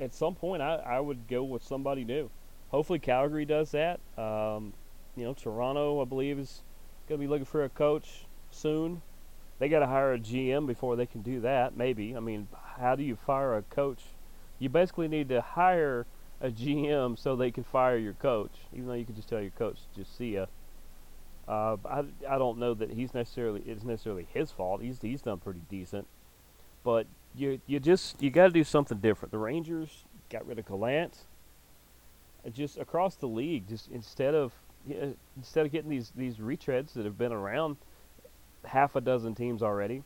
at 0.00 0.14
some 0.14 0.34
point, 0.34 0.62
I, 0.62 0.76
I 0.76 1.00
would 1.00 1.28
go 1.28 1.44
with 1.44 1.62
somebody 1.62 2.02
new. 2.02 2.30
Hopefully, 2.70 2.98
Calgary 2.98 3.44
does 3.44 3.72
that. 3.72 4.00
Um, 4.16 4.72
you 5.16 5.24
know, 5.24 5.34
Toronto, 5.34 6.00
I 6.00 6.06
believe, 6.06 6.38
is 6.38 6.62
going 7.10 7.20
to 7.20 7.22
be 7.26 7.28
looking 7.28 7.44
for 7.44 7.62
a 7.62 7.68
coach 7.68 8.24
soon. 8.50 9.02
They 9.58 9.68
got 9.68 9.80
to 9.80 9.86
hire 9.86 10.14
a 10.14 10.18
GM 10.18 10.66
before 10.66 10.96
they 10.96 11.04
can 11.04 11.20
do 11.20 11.40
that. 11.40 11.76
Maybe. 11.76 12.16
I 12.16 12.20
mean, 12.20 12.48
how 12.78 12.96
do 12.96 13.02
you 13.02 13.16
fire 13.16 13.54
a 13.54 13.60
coach? 13.60 14.02
You 14.58 14.70
basically 14.70 15.08
need 15.08 15.28
to 15.28 15.42
hire 15.42 16.06
a 16.40 16.50
GM 16.50 17.18
so 17.18 17.34
they 17.34 17.50
can 17.50 17.64
fire 17.64 17.96
your 17.96 18.12
coach, 18.14 18.52
even 18.72 18.86
though 18.86 18.94
you 18.94 19.04
could 19.04 19.16
just 19.16 19.28
tell 19.28 19.40
your 19.40 19.52
coach 19.52 19.78
just 19.94 20.16
see 20.16 20.34
ya. 20.34 20.46
Uh, 21.48 21.76
I, 21.88 22.04
I 22.28 22.38
don't 22.38 22.58
know 22.58 22.74
that 22.74 22.90
he's 22.90 23.14
necessarily 23.14 23.62
it's 23.66 23.84
necessarily 23.84 24.26
his 24.32 24.50
fault. 24.50 24.82
He's 24.82 25.00
he's 25.00 25.22
done 25.22 25.38
pretty 25.38 25.62
decent, 25.70 26.06
but 26.84 27.06
you 27.34 27.60
you 27.66 27.80
just 27.80 28.20
you 28.20 28.30
got 28.30 28.46
to 28.46 28.50
do 28.50 28.64
something 28.64 28.98
different. 28.98 29.32
The 29.32 29.38
Rangers 29.38 30.04
got 30.30 30.46
rid 30.46 30.58
of 30.58 30.66
Gallant. 30.66 31.18
Just 32.52 32.78
across 32.78 33.16
the 33.16 33.26
league, 33.26 33.68
just 33.68 33.90
instead 33.90 34.34
of 34.34 34.52
instead 35.36 35.66
of 35.66 35.72
getting 35.72 35.90
these 35.90 36.12
these 36.14 36.36
retreads 36.36 36.92
that 36.92 37.04
have 37.04 37.18
been 37.18 37.32
around 37.32 37.76
half 38.64 38.94
a 38.94 39.00
dozen 39.00 39.34
teams 39.34 39.62
already, 39.62 40.02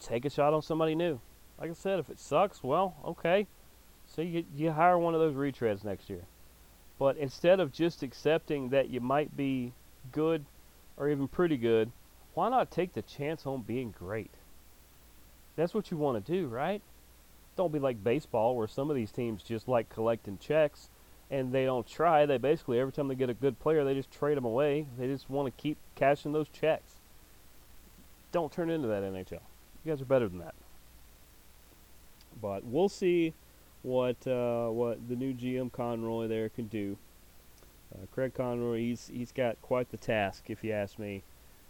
take 0.00 0.24
a 0.24 0.30
shot 0.30 0.52
on 0.54 0.62
somebody 0.62 0.94
new. 0.94 1.20
Like 1.60 1.70
I 1.70 1.74
said, 1.74 1.98
if 1.98 2.10
it 2.10 2.18
sucks, 2.18 2.62
well, 2.62 2.94
okay 3.04 3.46
so 4.18 4.22
you 4.22 4.44
you 4.56 4.72
hire 4.72 4.98
one 4.98 5.14
of 5.14 5.20
those 5.20 5.36
retreads 5.36 5.84
next 5.84 6.10
year. 6.10 6.24
But 6.98 7.16
instead 7.18 7.60
of 7.60 7.72
just 7.72 8.02
accepting 8.02 8.70
that 8.70 8.90
you 8.90 9.00
might 9.00 9.36
be 9.36 9.74
good 10.10 10.44
or 10.96 11.08
even 11.08 11.28
pretty 11.28 11.56
good, 11.56 11.92
why 12.34 12.48
not 12.48 12.68
take 12.68 12.94
the 12.94 13.02
chance 13.02 13.46
on 13.46 13.62
being 13.62 13.94
great? 13.96 14.32
That's 15.54 15.72
what 15.72 15.92
you 15.92 15.96
want 15.96 16.26
to 16.26 16.32
do, 16.32 16.48
right? 16.48 16.82
Don't 17.54 17.72
be 17.72 17.78
like 17.78 18.02
baseball 18.02 18.56
where 18.56 18.66
some 18.66 18.90
of 18.90 18.96
these 18.96 19.12
teams 19.12 19.44
just 19.44 19.68
like 19.68 19.88
collecting 19.88 20.38
checks 20.38 20.88
and 21.30 21.52
they 21.52 21.64
don't 21.64 21.86
try. 21.86 22.26
They 22.26 22.38
basically 22.38 22.80
every 22.80 22.92
time 22.92 23.06
they 23.06 23.14
get 23.14 23.30
a 23.30 23.34
good 23.34 23.60
player, 23.60 23.84
they 23.84 23.94
just 23.94 24.10
trade 24.10 24.36
them 24.36 24.44
away. 24.44 24.86
They 24.98 25.06
just 25.06 25.30
want 25.30 25.46
to 25.46 25.62
keep 25.62 25.78
cashing 25.94 26.32
those 26.32 26.48
checks. 26.48 26.94
Don't 28.32 28.50
turn 28.50 28.68
into 28.68 28.88
that 28.88 29.04
NHL. 29.04 29.42
You 29.84 29.92
guys 29.92 30.02
are 30.02 30.06
better 30.06 30.28
than 30.28 30.40
that. 30.40 30.56
But 32.42 32.64
we'll 32.64 32.88
see 32.88 33.32
what 33.88 34.26
uh, 34.26 34.68
what 34.68 35.08
the 35.08 35.16
new 35.16 35.32
GM 35.32 35.72
Conroy 35.72 36.28
there 36.28 36.50
can 36.50 36.66
do. 36.66 36.96
Uh, 37.94 38.04
Craig 38.12 38.34
Conroy, 38.34 38.78
he's 38.78 39.10
he's 39.12 39.32
got 39.32 39.60
quite 39.62 39.90
the 39.90 39.96
task, 39.96 40.44
if 40.48 40.62
you 40.62 40.72
ask 40.72 40.98
me, 40.98 41.22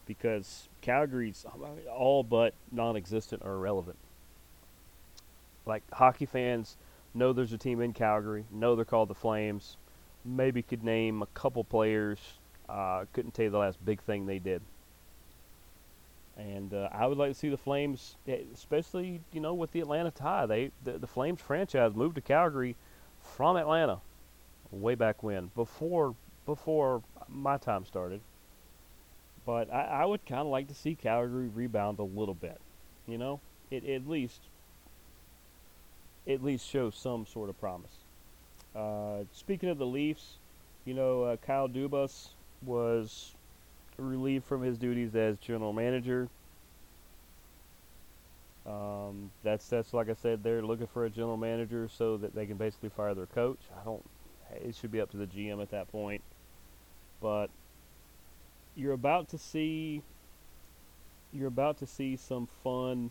because 0.04 0.68
Calgary's 0.80 1.46
all 1.94 2.24
but 2.24 2.54
non-existent 2.72 3.42
or 3.44 3.54
irrelevant. 3.54 3.98
Like 5.64 5.82
hockey 5.92 6.26
fans 6.26 6.76
know 7.14 7.32
there's 7.32 7.52
a 7.52 7.58
team 7.58 7.80
in 7.80 7.92
Calgary, 7.92 8.44
know 8.50 8.74
they're 8.74 8.84
called 8.84 9.08
the 9.08 9.14
Flames. 9.14 9.76
Maybe 10.24 10.62
could 10.62 10.82
name 10.82 11.22
a 11.22 11.26
couple 11.26 11.62
players. 11.62 12.18
Uh, 12.68 13.04
couldn't 13.12 13.32
tell 13.32 13.44
you 13.44 13.50
the 13.50 13.58
last 13.58 13.82
big 13.84 14.02
thing 14.02 14.26
they 14.26 14.40
did. 14.40 14.60
And 16.38 16.72
uh, 16.72 16.88
I 16.92 17.06
would 17.06 17.18
like 17.18 17.32
to 17.32 17.38
see 17.38 17.48
the 17.48 17.56
Flames, 17.56 18.14
eh, 18.28 18.38
especially 18.54 19.20
you 19.32 19.40
know 19.40 19.54
with 19.54 19.72
the 19.72 19.80
Atlanta 19.80 20.12
tie. 20.12 20.46
They 20.46 20.70
the, 20.84 20.92
the 20.92 21.06
Flames 21.06 21.40
franchise 21.40 21.94
moved 21.94 22.14
to 22.14 22.20
Calgary 22.20 22.76
from 23.20 23.56
Atlanta 23.56 24.00
way 24.70 24.94
back 24.94 25.22
when, 25.22 25.50
before 25.54 26.14
before 26.46 27.02
my 27.28 27.56
time 27.56 27.84
started. 27.84 28.20
But 29.44 29.72
I, 29.72 29.82
I 29.82 30.04
would 30.04 30.24
kind 30.26 30.42
of 30.42 30.48
like 30.48 30.68
to 30.68 30.74
see 30.74 30.94
Calgary 30.94 31.48
rebound 31.48 31.98
a 31.98 32.04
little 32.04 32.34
bit. 32.34 32.60
You 33.06 33.18
know, 33.18 33.40
it 33.70 33.84
at 33.88 34.08
least 34.08 34.40
at 36.26 36.44
least 36.44 36.68
show 36.68 36.90
some 36.90 37.26
sort 37.26 37.48
of 37.48 37.58
promise. 37.58 37.90
Uh, 38.76 39.24
speaking 39.32 39.70
of 39.70 39.78
the 39.78 39.86
Leafs, 39.86 40.34
you 40.84 40.94
know, 40.94 41.24
uh, 41.24 41.36
Kyle 41.36 41.68
Dubas 41.68 42.28
was 42.64 43.32
relieved 43.98 44.44
from 44.44 44.62
his 44.62 44.78
duties 44.78 45.14
as 45.14 45.36
general 45.38 45.72
manager. 45.72 46.28
Um, 48.66 49.30
that's 49.42 49.66
that's 49.68 49.94
like 49.94 50.10
I 50.10 50.14
said, 50.14 50.42
they're 50.42 50.62
looking 50.62 50.86
for 50.86 51.04
a 51.04 51.10
general 51.10 51.36
manager 51.36 51.88
so 51.88 52.16
that 52.18 52.34
they 52.34 52.46
can 52.46 52.56
basically 52.56 52.90
fire 52.90 53.14
their 53.14 53.26
coach. 53.26 53.58
I 53.80 53.84
don't. 53.84 54.04
It 54.64 54.74
should 54.74 54.92
be 54.92 55.00
up 55.00 55.10
to 55.10 55.16
the 55.16 55.26
GM 55.26 55.60
at 55.60 55.70
that 55.70 55.90
point. 55.90 56.22
But 57.20 57.48
you're 58.76 58.92
about 58.92 59.28
to 59.30 59.38
see. 59.38 60.02
You're 61.32 61.48
about 61.48 61.78
to 61.78 61.86
see 61.86 62.16
some 62.16 62.48
fun. 62.62 63.10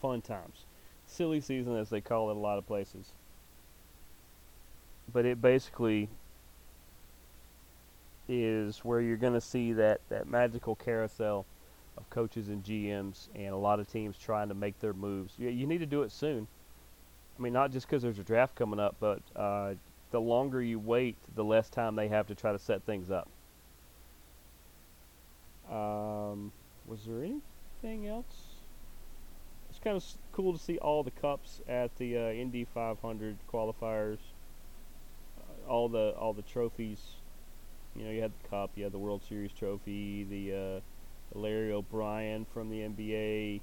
Fun 0.00 0.20
times, 0.20 0.64
silly 1.08 1.40
season 1.40 1.76
as 1.76 1.90
they 1.90 2.00
call 2.00 2.30
it 2.30 2.36
a 2.36 2.38
lot 2.38 2.56
of 2.56 2.66
places. 2.68 3.10
But 5.12 5.24
it 5.24 5.42
basically 5.42 6.08
is 8.28 8.78
where 8.84 9.00
you're 9.00 9.16
going 9.16 9.32
to 9.32 9.40
see 9.40 9.72
that, 9.72 10.00
that 10.10 10.28
magical 10.28 10.74
carousel 10.74 11.46
of 11.96 12.08
coaches 12.10 12.48
and 12.48 12.62
GMs 12.62 13.28
and 13.34 13.48
a 13.48 13.56
lot 13.56 13.80
of 13.80 13.90
teams 13.90 14.16
trying 14.18 14.48
to 14.48 14.54
make 14.54 14.78
their 14.80 14.92
moves. 14.92 15.34
You, 15.38 15.48
you 15.48 15.66
need 15.66 15.78
to 15.78 15.86
do 15.86 16.02
it 16.02 16.12
soon. 16.12 16.46
I 17.38 17.42
mean, 17.42 17.52
not 17.52 17.72
just 17.72 17.86
because 17.86 18.02
there's 18.02 18.18
a 18.18 18.24
draft 18.24 18.54
coming 18.54 18.80
up, 18.80 18.96
but 19.00 19.20
uh, 19.34 19.74
the 20.10 20.20
longer 20.20 20.62
you 20.62 20.78
wait, 20.78 21.16
the 21.34 21.44
less 21.44 21.68
time 21.68 21.96
they 21.96 22.08
have 22.08 22.26
to 22.28 22.34
try 22.34 22.52
to 22.52 22.58
set 22.58 22.82
things 22.84 23.10
up. 23.10 23.28
Um, 25.70 26.52
was 26.86 27.00
there 27.06 27.22
anything 27.22 28.08
else? 28.08 28.54
It's 29.68 29.78
kind 29.78 29.96
of 29.96 30.04
cool 30.32 30.52
to 30.52 30.58
see 30.58 30.78
all 30.78 31.02
the 31.02 31.10
cups 31.10 31.60
at 31.68 31.96
the 31.98 32.16
uh, 32.16 32.30
Indy 32.30 32.64
500 32.64 33.36
qualifiers, 33.52 34.18
uh, 35.38 35.70
all 35.70 35.88
the 35.88 36.14
all 36.18 36.32
the 36.32 36.42
trophies 36.42 37.17
you 37.98 38.04
know, 38.04 38.10
you 38.12 38.22
had 38.22 38.32
the 38.32 38.48
Cup, 38.48 38.70
you 38.76 38.84
had 38.84 38.92
the 38.92 38.98
World 38.98 39.22
Series 39.28 39.52
trophy, 39.52 40.24
the 40.24 40.54
uh, 40.54 41.38
Larry 41.38 41.72
O'Brien 41.72 42.44
from 42.44 42.70
the 42.70 42.82
NBA. 42.82 43.60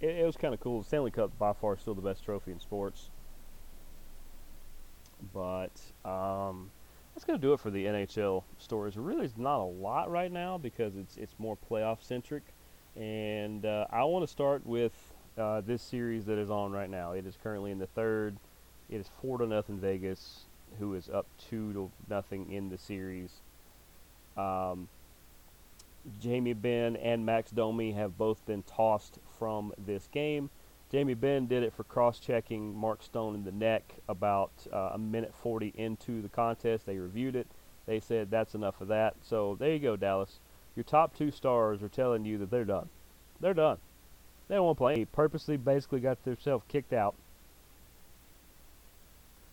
It, 0.00 0.10
it 0.16 0.24
was 0.24 0.36
kind 0.36 0.54
of 0.54 0.60
cool. 0.60 0.82
Stanley 0.82 1.10
Cup 1.10 1.38
by 1.38 1.52
far 1.52 1.76
still 1.76 1.94
the 1.94 2.02
best 2.02 2.24
trophy 2.24 2.52
in 2.52 2.60
sports. 2.60 3.10
But 5.34 5.92
um, 6.04 6.70
that's 7.14 7.24
going 7.24 7.38
to 7.38 7.46
do 7.46 7.52
it 7.52 7.60
for 7.60 7.70
the 7.70 7.86
NHL 7.86 8.44
stories. 8.56 8.96
Really, 8.96 9.26
it's 9.26 9.36
not 9.36 9.60
a 9.60 9.64
lot 9.64 10.10
right 10.10 10.32
now 10.32 10.56
because 10.56 10.96
it's 10.96 11.16
it's 11.16 11.34
more 11.38 11.58
playoff 11.68 12.02
centric, 12.02 12.44
and 12.96 13.66
uh, 13.66 13.86
I 13.90 14.04
want 14.04 14.22
to 14.22 14.28
start 14.28 14.64
with 14.64 15.12
uh, 15.38 15.60
this 15.60 15.82
series 15.82 16.24
that 16.26 16.38
is 16.38 16.50
on 16.50 16.72
right 16.72 16.90
now. 16.90 17.12
It 17.12 17.26
is 17.26 17.36
currently 17.42 17.70
in 17.70 17.78
the 17.78 17.86
third. 17.86 18.36
It 18.90 18.96
is 18.96 19.08
four 19.20 19.38
to 19.38 19.46
nothing 19.46 19.78
Vegas. 19.78 20.40
who 20.78 20.94
is 20.94 21.08
up 21.08 21.26
two 21.48 21.72
to 21.72 21.90
nothing 22.10 22.52
in 22.52 22.68
the 22.68 22.78
series. 22.78 23.30
Um, 24.36 24.88
Jamie 26.20 26.52
Benn 26.52 26.96
and 26.96 27.24
Max 27.24 27.50
Domi 27.50 27.92
have 27.92 28.16
both 28.16 28.44
been 28.46 28.62
tossed 28.62 29.18
from 29.38 29.72
this 29.78 30.08
game. 30.08 30.50
Jamie 30.90 31.14
Benn 31.14 31.46
did 31.46 31.62
it 31.62 31.74
for 31.74 31.84
cross-checking 31.84 32.74
Mark 32.74 33.02
Stone 33.02 33.34
in 33.34 33.44
the 33.44 33.52
neck 33.52 33.94
about 34.08 34.50
uh, 34.72 34.90
a 34.94 34.98
minute 34.98 35.34
40 35.42 35.74
into 35.76 36.22
the 36.22 36.28
contest. 36.28 36.86
They 36.86 36.96
reviewed 36.96 37.36
it. 37.36 37.46
They 37.86 38.00
said 38.00 38.30
that's 38.30 38.54
enough 38.54 38.80
of 38.80 38.88
that. 38.88 39.16
So 39.22 39.56
there 39.58 39.72
you 39.72 39.78
go, 39.78 39.96
Dallas. 39.96 40.40
Your 40.76 40.84
top 40.84 41.16
two 41.16 41.30
stars 41.30 41.82
are 41.82 41.88
telling 41.88 42.24
you 42.24 42.38
that 42.38 42.50
they're 42.50 42.64
done. 42.64 42.88
They're 43.40 43.54
done. 43.54 43.78
They 44.48 44.54
don't 44.54 44.64
want 44.64 44.78
to 44.78 44.80
play. 44.80 44.94
They 44.96 45.04
purposely 45.04 45.56
basically 45.56 46.00
got 46.00 46.24
themselves 46.24 46.64
kicked 46.68 46.92
out 46.92 47.14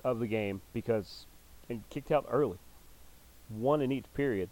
of 0.04 0.20
the 0.20 0.28
game 0.28 0.62
because 0.74 1.26
and 1.70 1.84
kicked 1.90 2.12
out 2.12 2.26
early. 2.30 2.58
One 3.50 3.82
in 3.82 3.92
each 3.92 4.06
period 4.14 4.50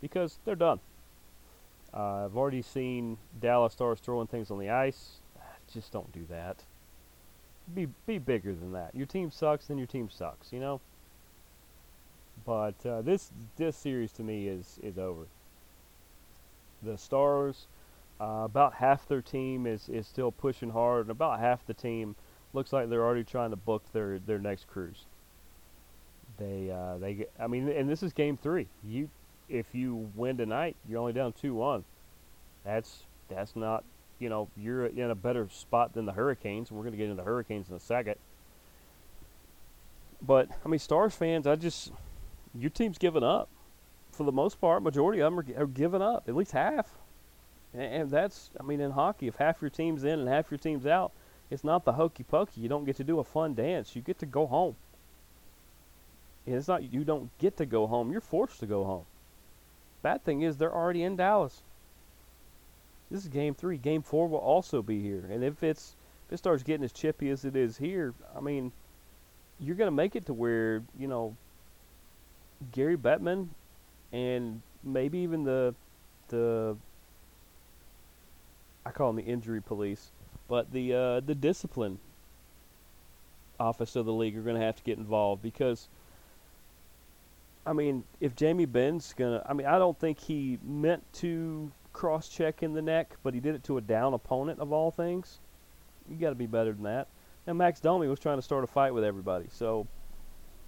because 0.00 0.38
they're 0.44 0.56
done. 0.56 0.80
Uh, 1.92 2.24
I've 2.24 2.36
already 2.36 2.62
seen 2.62 3.18
Dallas 3.40 3.72
Stars 3.72 4.00
throwing 4.00 4.26
things 4.26 4.50
on 4.50 4.58
the 4.58 4.70
ice. 4.70 5.20
Just 5.72 5.92
don't 5.92 6.12
do 6.12 6.26
that. 6.28 6.56
Be 7.74 7.88
be 8.06 8.18
bigger 8.18 8.52
than 8.52 8.72
that. 8.72 8.94
Your 8.94 9.06
team 9.06 9.30
sucks, 9.30 9.66
then 9.66 9.78
your 9.78 9.86
team 9.86 10.10
sucks. 10.10 10.52
You 10.52 10.60
know. 10.60 10.80
But 12.44 12.74
uh, 12.84 13.00
this 13.02 13.30
this 13.56 13.76
series 13.76 14.12
to 14.12 14.22
me 14.22 14.48
is 14.48 14.78
is 14.82 14.98
over. 14.98 15.26
The 16.82 16.98
Stars, 16.98 17.66
uh, 18.20 18.42
about 18.44 18.74
half 18.74 19.08
their 19.08 19.22
team 19.22 19.66
is 19.66 19.88
is 19.88 20.06
still 20.06 20.30
pushing 20.30 20.70
hard, 20.70 21.02
and 21.02 21.10
about 21.10 21.40
half 21.40 21.66
the 21.66 21.74
team 21.74 22.16
looks 22.52 22.72
like 22.72 22.88
they're 22.88 23.04
already 23.04 23.24
trying 23.24 23.50
to 23.50 23.56
book 23.56 23.82
their 23.92 24.18
their 24.18 24.38
next 24.38 24.68
cruise. 24.68 25.04
They 26.38 26.70
uh, 26.70 26.98
they 26.98 27.26
I 27.38 27.46
mean, 27.46 27.68
and 27.68 27.88
this 27.88 28.02
is 28.02 28.12
game 28.12 28.36
three. 28.36 28.68
You 28.84 29.08
if 29.48 29.66
you 29.72 30.10
win 30.14 30.36
tonight, 30.36 30.76
you're 30.88 31.00
only 31.00 31.12
down 31.12 31.32
two 31.32 31.54
one. 31.54 31.84
That's 32.64 33.02
that's 33.28 33.56
not 33.56 33.84
you 34.18 34.28
know 34.28 34.48
you're 34.56 34.86
in 34.86 35.10
a 35.10 35.14
better 35.14 35.48
spot 35.50 35.92
than 35.92 36.06
the 36.06 36.12
Hurricanes. 36.12 36.70
We're 36.70 36.82
going 36.82 36.92
to 36.92 36.98
get 36.98 37.04
into 37.04 37.16
the 37.16 37.24
Hurricanes 37.24 37.68
in 37.68 37.74
a 37.74 37.80
second. 37.80 38.16
But 40.22 40.48
I 40.64 40.68
mean, 40.68 40.78
Stars 40.78 41.14
fans, 41.14 41.46
I 41.46 41.56
just 41.56 41.92
your 42.54 42.70
team's 42.70 42.98
given 42.98 43.24
up 43.24 43.48
for 44.12 44.24
the 44.24 44.32
most 44.32 44.60
part. 44.60 44.82
Majority 44.82 45.20
of 45.20 45.34
them 45.34 45.40
are, 45.56 45.62
are 45.62 45.66
giving 45.66 46.00
up, 46.00 46.24
at 46.28 46.36
least 46.36 46.52
half. 46.52 46.98
And, 47.74 47.82
and 47.82 48.10
that's 48.10 48.50
I 48.58 48.62
mean, 48.62 48.80
in 48.80 48.92
hockey, 48.92 49.26
if 49.26 49.36
half 49.36 49.60
your 49.60 49.70
team's 49.70 50.04
in 50.04 50.20
and 50.20 50.28
half 50.28 50.50
your 50.50 50.58
team's 50.58 50.86
out, 50.86 51.12
it's 51.50 51.64
not 51.64 51.84
the 51.84 51.92
hokey 51.92 52.22
pokey. 52.22 52.60
You 52.60 52.68
don't 52.68 52.84
get 52.84 52.96
to 52.96 53.04
do 53.04 53.18
a 53.18 53.24
fun 53.24 53.54
dance. 53.54 53.94
You 53.94 54.02
get 54.02 54.18
to 54.20 54.26
go 54.26 54.46
home. 54.46 54.76
And 56.46 56.54
it's 56.54 56.68
not 56.68 56.92
you 56.92 57.04
don't 57.04 57.36
get 57.38 57.56
to 57.58 57.66
go 57.66 57.86
home. 57.86 58.10
You're 58.12 58.20
forced 58.20 58.60
to 58.60 58.66
go 58.66 58.84
home. 58.84 59.04
Bad 60.02 60.24
thing 60.24 60.42
is 60.42 60.56
they're 60.56 60.74
already 60.74 61.02
in 61.02 61.16
Dallas. 61.16 61.62
This 63.10 63.22
is 63.22 63.28
game 63.28 63.54
three. 63.54 63.76
Game 63.76 64.02
four 64.02 64.28
will 64.28 64.38
also 64.38 64.82
be 64.82 65.00
here. 65.00 65.26
And 65.30 65.44
if 65.44 65.62
it's 65.62 65.96
if 66.26 66.34
it 66.34 66.36
starts 66.38 66.62
getting 66.62 66.84
as 66.84 66.92
chippy 66.92 67.30
as 67.30 67.44
it 67.44 67.56
is 67.56 67.76
here, 67.76 68.14
I 68.36 68.40
mean, 68.40 68.72
you're 69.58 69.76
gonna 69.76 69.90
make 69.90 70.16
it 70.16 70.26
to 70.26 70.34
where, 70.34 70.82
you 70.98 71.06
know, 71.06 71.36
Gary 72.72 72.96
Bettman 72.96 73.48
and 74.12 74.62
maybe 74.82 75.18
even 75.18 75.44
the 75.44 75.74
the 76.28 76.76
I 78.86 78.90
call 78.90 79.12
them 79.12 79.24
the 79.24 79.30
injury 79.30 79.62
police, 79.62 80.10
but 80.48 80.72
the 80.72 80.94
uh, 80.94 81.20
the 81.20 81.34
discipline 81.34 81.98
office 83.58 83.96
of 83.96 84.04
the 84.04 84.12
league 84.12 84.36
are 84.36 84.42
going 84.42 84.56
to 84.56 84.64
have 84.64 84.76
to 84.76 84.82
get 84.82 84.98
involved 84.98 85.42
because 85.42 85.88
I 87.66 87.72
mean, 87.72 88.04
if 88.20 88.36
Jamie 88.36 88.66
Benn's 88.66 89.14
gonna, 89.16 89.44
I 89.48 89.54
mean, 89.54 89.66
I 89.66 89.78
don't 89.78 89.98
think 89.98 90.20
he 90.20 90.58
meant 90.62 91.02
to 91.14 91.72
cross-check 91.92 92.62
in 92.62 92.74
the 92.74 92.82
neck, 92.82 93.16
but 93.22 93.32
he 93.32 93.40
did 93.40 93.54
it 93.54 93.64
to 93.64 93.78
a 93.78 93.80
down 93.80 94.12
opponent 94.12 94.60
of 94.60 94.72
all 94.72 94.90
things. 94.90 95.38
You 96.08 96.16
got 96.16 96.30
to 96.30 96.34
be 96.34 96.46
better 96.46 96.72
than 96.72 96.82
that. 96.82 97.08
And 97.46 97.56
Max 97.56 97.80
Domi 97.80 98.06
was 98.08 98.18
trying 98.18 98.36
to 98.36 98.42
start 98.42 98.64
a 98.64 98.66
fight 98.66 98.92
with 98.92 99.04
everybody, 99.04 99.46
so 99.50 99.86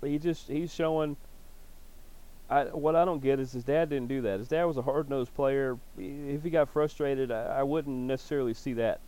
he 0.03 0.19
just 0.19 0.49
he's 0.49 0.73
showing. 0.73 1.17
I, 2.49 2.65
what 2.65 2.95
I 2.95 3.05
don't 3.05 3.23
get 3.23 3.41
is 3.41 3.53
his 3.53 3.65
dad 3.65 3.89
didn't 3.91 4.09
do 4.09 4.23
that. 4.23 4.39
His 4.39 4.49
dad 4.49 4.65
was 4.65 4.77
a 4.77 4.83
hard-nosed 4.83 5.35
player. 5.35 5.77
If 5.99 6.45
he 6.45 6.51
got 6.51 6.69
frustrated, 6.69 7.33
I, 7.33 7.59
I 7.59 7.63
wouldn't 7.65 7.97
necessarily 7.97 8.55
see 8.55 8.75
that 8.75 9.01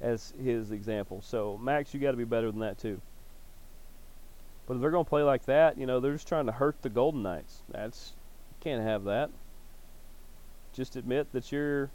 as 0.00 0.32
his 0.42 0.70
example. 0.70 1.20
So 1.22 1.58
Max, 1.62 1.92
you 1.92 2.00
got 2.00 2.12
to 2.12 2.16
be 2.16 2.24
better 2.24 2.50
than 2.50 2.60
that 2.60 2.78
too. 2.78 3.00
But 4.66 4.74
if 4.74 4.80
they're 4.80 4.90
going 4.90 5.04
to 5.04 5.08
play 5.08 5.22
like 5.22 5.44
that, 5.46 5.76
you 5.76 5.86
know, 5.86 6.00
they're 6.00 6.12
just 6.12 6.28
trying 6.28 6.46
to 6.46 6.52
hurt 6.52 6.80
the 6.80 6.88
Golden 6.88 7.22
Knights. 7.22 7.62
That's 7.70 8.12
can't 8.60 8.82
have 8.82 9.04
that. 9.04 9.30
Just 10.72 10.96
admit 10.96 11.32
that 11.32 11.50
you're 11.50 11.90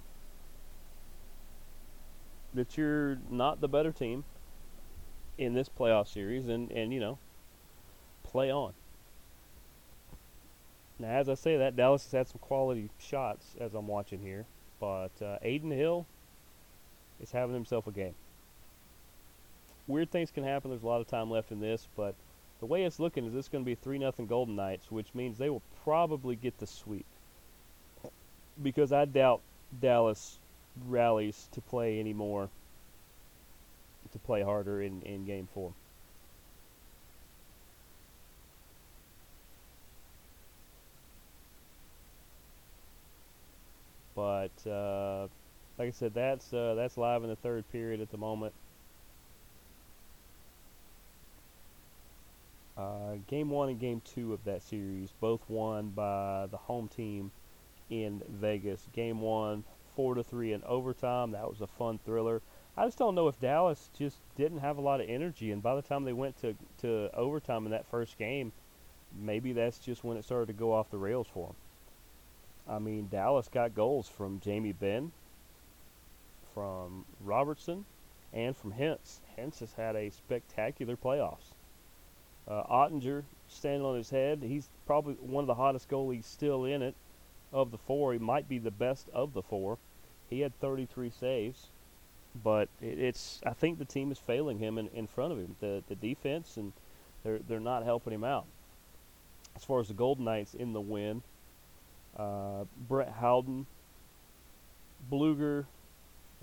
that 2.53 2.77
you're 2.77 3.17
not 3.29 3.61
the 3.61 3.67
better 3.67 3.91
team 3.91 4.23
in 5.37 5.53
this 5.53 5.69
playoff 5.69 6.07
series 6.11 6.47
and 6.47 6.71
and 6.71 6.93
you 6.93 6.99
know, 6.99 7.17
play 8.23 8.51
on. 8.51 8.73
Now, 10.97 11.09
as 11.09 11.27
I 11.27 11.33
say 11.33 11.57
that, 11.57 11.75
Dallas 11.75 12.03
has 12.03 12.11
had 12.11 12.27
some 12.27 12.39
quality 12.39 12.89
shots 12.99 13.55
as 13.59 13.73
I'm 13.73 13.87
watching 13.87 14.19
here, 14.19 14.45
but 14.79 15.11
uh, 15.21 15.37
Adin 15.41 15.71
Hill 15.71 16.05
is 17.21 17.31
having 17.31 17.53
himself 17.53 17.87
a 17.87 17.91
game. 17.91 18.15
Weird 19.87 20.09
things 20.09 20.31
can 20.31 20.43
happen. 20.43 20.71
There's 20.71 20.83
a 20.83 20.87
lot 20.87 21.01
of 21.01 21.07
time 21.07 21.29
left 21.29 21.51
in 21.51 21.59
this, 21.59 21.87
but 21.95 22.15
the 22.59 22.65
way 22.65 22.83
it's 22.83 22.99
looking 22.99 23.25
is 23.25 23.35
it's 23.35 23.49
going 23.49 23.63
to 23.63 23.69
be 23.69 23.75
3 23.75 23.99
nothing 23.99 24.25
Golden 24.25 24.55
Knights, 24.55 24.89
which 24.89 25.13
means 25.13 25.37
they 25.37 25.49
will 25.49 25.61
probably 25.83 26.35
get 26.35 26.57
the 26.57 26.67
sweep. 26.67 27.05
Because 28.61 28.93
I 28.93 29.05
doubt 29.05 29.41
Dallas 29.81 30.39
rallies 30.87 31.49
to 31.51 31.61
play 31.61 31.99
anymore, 31.99 32.49
to 34.11 34.19
play 34.19 34.41
harder 34.41 34.81
in, 34.81 35.01
in 35.01 35.25
game 35.25 35.47
four. 35.53 35.73
But 44.15 44.51
uh, 44.65 45.27
like 45.77 45.89
I 45.89 45.91
said, 45.91 46.13
that's 46.13 46.53
uh, 46.53 46.75
that's 46.75 46.97
live 46.97 47.23
in 47.23 47.29
the 47.29 47.35
third 47.35 47.69
period 47.71 48.01
at 48.01 48.09
the 48.09 48.17
moment. 48.17 48.53
Uh, 52.77 53.15
game 53.27 53.49
one 53.49 53.69
and 53.69 53.79
game 53.79 54.01
two 54.03 54.33
of 54.33 54.43
that 54.43 54.61
series, 54.61 55.11
both 55.21 55.41
won 55.49 55.89
by 55.89 56.47
the 56.51 56.57
home 56.57 56.87
team 56.87 57.31
in 57.89 58.21
Vegas. 58.29 58.87
Game 58.93 59.21
one, 59.21 59.63
four 59.95 60.15
to 60.15 60.23
three 60.23 60.51
in 60.53 60.63
overtime. 60.63 61.31
That 61.31 61.49
was 61.49 61.61
a 61.61 61.67
fun 61.67 61.99
thriller. 62.05 62.41
I 62.77 62.85
just 62.85 62.97
don't 62.97 63.15
know 63.15 63.29
if 63.29 63.39
Dallas 63.39 63.89
just 63.97 64.17
didn't 64.35 64.59
have 64.59 64.77
a 64.77 64.81
lot 64.81 64.99
of 64.99 65.09
energy, 65.09 65.51
and 65.51 65.63
by 65.63 65.75
the 65.75 65.81
time 65.81 66.03
they 66.03 66.13
went 66.13 66.37
to 66.41 66.55
to 66.81 67.09
overtime 67.13 67.65
in 67.65 67.71
that 67.71 67.85
first 67.89 68.17
game, 68.17 68.51
maybe 69.17 69.53
that's 69.53 69.79
just 69.79 70.03
when 70.03 70.17
it 70.17 70.25
started 70.25 70.47
to 70.47 70.53
go 70.53 70.73
off 70.73 70.89
the 70.91 70.97
rails 70.97 71.27
for 71.33 71.47
them. 71.47 71.55
I 72.67 72.79
mean, 72.79 73.07
Dallas 73.11 73.47
got 73.47 73.75
goals 73.75 74.09
from 74.09 74.39
Jamie 74.39 74.71
Benn, 74.71 75.11
from 76.53 77.05
Robertson, 77.21 77.85
and 78.33 78.55
from 78.55 78.73
Hintz. 78.73 79.19
Hintz 79.37 79.59
has 79.59 79.73
had 79.73 79.95
a 79.95 80.09
spectacular 80.09 80.95
playoffs. 80.95 81.53
Uh, 82.47 82.63
Oettinger 82.63 83.23
standing 83.47 83.85
on 83.85 83.95
his 83.95 84.09
head. 84.09 84.43
He's 84.43 84.69
probably 84.85 85.15
one 85.15 85.43
of 85.43 85.47
the 85.47 85.55
hottest 85.55 85.89
goalies 85.89 86.25
still 86.25 86.65
in 86.65 86.81
it 86.81 86.95
of 87.51 87.71
the 87.71 87.77
four. 87.77 88.13
He 88.13 88.19
might 88.19 88.49
be 88.49 88.59
the 88.59 88.71
best 88.71 89.09
of 89.13 89.33
the 89.33 89.41
four. 89.41 89.77
He 90.29 90.41
had 90.41 90.59
33 90.59 91.09
saves, 91.09 91.67
but 92.43 92.67
it, 92.81 92.99
it's 92.99 93.41
I 93.45 93.53
think 93.53 93.79
the 93.79 93.85
team 93.85 94.11
is 94.11 94.19
failing 94.19 94.59
him 94.59 94.77
in, 94.77 94.89
in 94.89 95.07
front 95.07 95.31
of 95.31 95.39
him. 95.39 95.55
The 95.59 95.83
the 95.87 95.95
defense 95.95 96.57
and 96.57 96.73
they're 97.23 97.39
they're 97.39 97.59
not 97.59 97.83
helping 97.83 98.13
him 98.13 98.23
out. 98.23 98.45
As 99.55 99.63
far 99.63 99.79
as 99.79 99.87
the 99.87 99.93
Golden 99.93 100.25
Knights 100.25 100.53
in 100.53 100.73
the 100.73 100.81
win, 100.81 101.21
uh, 102.15 102.65
Brett 102.87 103.13
Howden, 103.19 103.65
Blueger, 105.11 105.65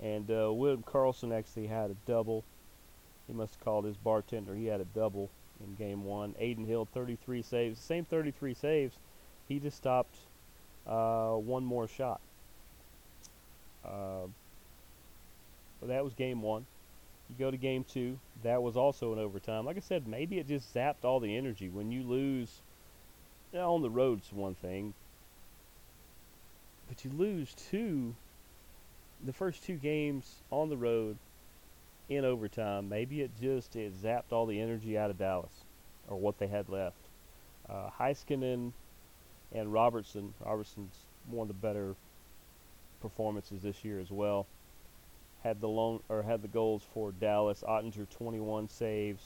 and 0.01 0.29
uh, 0.29 0.51
William 0.53 0.83
Karlsson 0.83 1.37
actually 1.37 1.67
had 1.67 1.91
a 1.91 1.95
double. 2.05 2.43
He 3.27 3.33
must 3.33 3.55
have 3.55 3.63
called 3.63 3.85
his 3.85 3.97
bartender. 3.97 4.53
He 4.53 4.65
had 4.65 4.81
a 4.81 4.85
double 4.85 5.29
in 5.59 5.75
game 5.75 6.03
one. 6.03 6.35
Adin 6.39 6.65
Hill, 6.65 6.87
33 6.93 7.41
saves. 7.41 7.79
Same 7.79 8.05
33 8.05 8.53
saves. 8.53 8.95
He 9.47 9.59
just 9.59 9.77
stopped 9.77 10.17
uh, 10.85 11.33
one 11.33 11.63
more 11.63 11.87
shot. 11.87 12.19
Uh, 13.85 14.27
but 15.79 15.87
that 15.87 16.03
was 16.03 16.13
game 16.13 16.41
one. 16.41 16.65
You 17.29 17.35
go 17.37 17.51
to 17.51 17.57
game 17.57 17.83
two. 17.83 18.19
That 18.43 18.61
was 18.61 18.77
also 18.77 19.13
an 19.13 19.19
overtime. 19.19 19.65
Like 19.65 19.77
I 19.77 19.81
said, 19.81 20.07
maybe 20.07 20.39
it 20.39 20.47
just 20.47 20.73
zapped 20.73 21.03
all 21.03 21.19
the 21.19 21.35
energy. 21.35 21.69
When 21.69 21.91
you 21.91 22.03
lose 22.03 22.61
you 23.51 23.59
know, 23.59 23.73
on 23.73 23.81
the 23.81 23.89
road. 23.89 24.03
road's 24.03 24.33
one 24.33 24.55
thing, 24.55 24.93
but 26.87 27.03
you 27.03 27.11
lose 27.11 27.53
two, 27.69 28.15
the 29.23 29.33
first 29.33 29.63
two 29.63 29.75
games 29.75 30.41
on 30.51 30.69
the 30.69 30.77
road 30.77 31.17
in 32.09 32.25
overtime. 32.25 32.89
Maybe 32.89 33.21
it 33.21 33.31
just 33.39 33.75
it 33.75 33.93
zapped 34.01 34.31
all 34.31 34.45
the 34.45 34.59
energy 34.59 34.97
out 34.97 35.09
of 35.09 35.17
Dallas, 35.17 35.63
or 36.07 36.17
what 36.17 36.37
they 36.39 36.47
had 36.47 36.69
left. 36.69 36.97
Uh, 37.69 37.89
Heiskanen 37.99 38.71
and 39.51 39.71
Robertson. 39.71 40.33
Robertson's 40.45 40.95
one 41.29 41.43
of 41.43 41.47
the 41.47 41.53
better 41.53 41.95
performances 43.01 43.61
this 43.61 43.83
year 43.83 43.99
as 43.99 44.11
well. 44.11 44.47
Had 45.43 45.61
the 45.61 45.67
long 45.67 46.01
or 46.09 46.23
had 46.23 46.41
the 46.41 46.47
goals 46.47 46.83
for 46.93 47.11
Dallas. 47.11 47.63
Oettinger 47.67 48.09
21 48.09 48.69
saves 48.69 49.23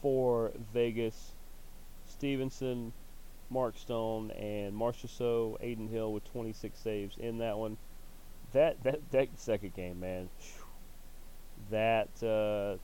for 0.00 0.52
Vegas. 0.72 1.32
Stephenson, 2.06 2.92
Mark 3.52 3.76
Stone, 3.76 4.30
and 4.32 4.74
Marchessault, 4.74 5.56
Adin 5.60 5.88
Hill 5.88 6.12
with 6.12 6.24
26 6.32 6.78
saves 6.78 7.16
in 7.18 7.38
that 7.38 7.58
one. 7.58 7.76
That 8.52 8.82
that 8.84 9.00
that 9.10 9.28
second 9.36 9.74
game, 9.74 10.00
man. 10.00 10.28
That 11.70 12.08
uh, 12.22 12.78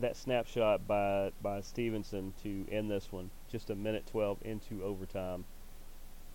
that 0.00 0.16
snapshot 0.16 0.86
by 0.86 1.30
by 1.42 1.60
Stephenson 1.60 2.32
to 2.42 2.66
end 2.70 2.90
this 2.90 3.12
one, 3.12 3.30
just 3.50 3.70
a 3.70 3.74
minute 3.74 4.06
12 4.10 4.38
into 4.42 4.82
overtime. 4.82 5.44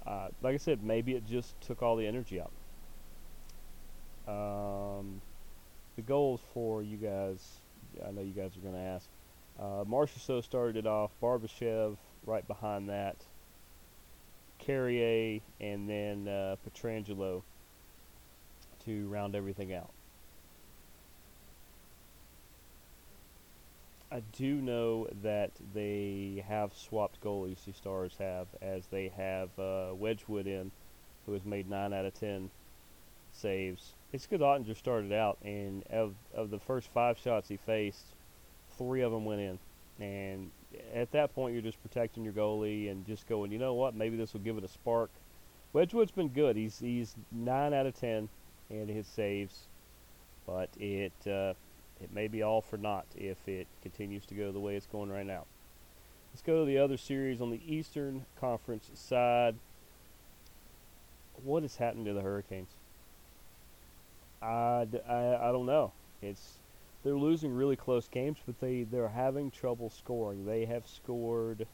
Uh, 0.06 0.30
like 0.42 0.54
I 0.54 0.58
said, 0.58 0.84
maybe 0.84 1.14
it 1.14 1.26
just 1.26 1.60
took 1.62 1.82
all 1.82 1.96
the 1.98 2.08
energy 2.08 2.40
out. 2.40 2.52
Um, 4.28 5.22
the 5.96 6.02
goals 6.02 6.42
for 6.54 6.82
you 6.82 6.98
guys, 6.98 7.60
I 8.06 8.12
know 8.12 8.22
you 8.22 8.32
guys 8.32 8.56
are 8.56 8.62
going 8.62 8.76
to 8.76 8.80
ask. 8.80 9.10
Uh, 9.60 9.84
Marchessault 9.84 10.44
started 10.44 10.78
it 10.78 10.88
off, 10.88 11.12
Barbashev 11.22 11.98
right 12.28 12.48
behind 12.48 12.90
that, 12.90 13.16
Carrier, 14.60 15.40
and 15.60 15.90
then 15.90 16.28
uh, 16.28 16.58
Pietrangelo 16.66 17.42
to 18.86 19.08
round 19.08 19.36
everything 19.36 19.74
out. 19.74 19.90
I 24.12 24.22
do 24.32 24.56
know 24.56 25.08
that 25.24 25.52
they 25.74 26.44
have 26.48 26.74
swapped 26.74 27.22
goalies. 27.22 27.66
The 27.66 27.74
Stars 27.74 28.16
have, 28.20 28.48
as 28.62 28.86
they 28.88 29.10
have 29.18 29.50
uh, 29.60 29.94
Wedgewood 29.94 30.48
in, 30.48 30.72
who 31.26 31.34
has 31.34 31.44
made 31.44 31.70
nine 31.70 31.94
out 31.94 32.06
of 32.06 32.14
ten 32.14 32.50
saves. 33.34 33.94
It's 34.14 34.26
good 34.26 34.40
Oettinger 34.40 34.78
started 34.78 35.12
out, 35.12 35.38
and 35.44 35.84
of 35.92 36.16
of 36.34 36.52
the 36.52 36.60
first 36.60 36.88
five 36.94 37.18
shots 37.18 37.50
he 37.50 37.58
faced, 37.58 38.06
three 38.78 39.02
of 39.02 39.12
them 39.12 39.26
went 39.26 39.42
in. 39.42 39.60
And 40.00 40.52
at 40.94 41.12
that 41.12 41.34
point, 41.34 41.54
you're 41.54 41.62
just 41.62 41.82
protecting 41.82 42.24
your 42.24 42.34
goalie 42.34 42.92
and 42.92 43.06
just 43.06 43.28
going, 43.28 43.52
you 43.52 43.60
know 43.60 43.74
what, 43.74 43.96
maybe 43.96 44.18
this 44.18 44.34
will 44.34 44.42
give 44.42 44.58
it 44.58 44.64
a 44.64 44.68
spark. 44.68 45.10
Wedgewood's 45.74 46.12
been 46.12 46.30
good. 46.30 46.56
He's 46.56 46.80
he's 46.80 47.16
nine 47.32 47.74
out 47.74 47.86
of 47.86 48.00
ten 48.00 48.30
in 48.70 48.88
his 48.88 49.06
saves, 49.06 49.68
but 50.46 50.70
it 50.80 51.12
uh, 51.26 51.54
it 52.02 52.14
may 52.14 52.28
be 52.28 52.42
all 52.42 52.62
for 52.62 52.78
naught 52.78 53.06
if 53.16 53.38
it 53.48 53.68
continues 53.82 54.26
to 54.28 54.34
go 54.34 54.52
the 54.52 54.60
way 54.60 54.76
it's 54.76 54.88
going 54.88 55.10
right 55.10 55.26
now. 55.26 55.46
Let's 56.32 56.42
go 56.42 56.60
to 56.60 56.66
the 56.66 56.78
other 56.78 56.98
series 56.98 57.42
on 57.42 57.52
the 57.52 57.62
Eastern 57.68 58.26
Conference 58.40 58.90
side. 58.94 59.56
What 61.44 61.64
has 61.64 61.76
happened 61.76 62.06
to 62.06 62.14
the 62.14 62.22
Hurricanes? 62.22 62.70
I, 64.42 64.88
I, 65.08 65.50
I 65.50 65.52
don't 65.52 65.66
know. 65.66 65.92
It's 66.22 66.54
they're 67.08 67.18
losing 67.18 67.54
really 67.54 67.76
close 67.76 68.08
games, 68.08 68.38
but 68.46 68.60
they 68.60 68.84
they're 68.84 69.08
having 69.10 69.52
trouble 69.52 69.90
scoring. 69.90 70.46
They 70.46 70.66
have 70.66 70.88
scored. 70.88 71.68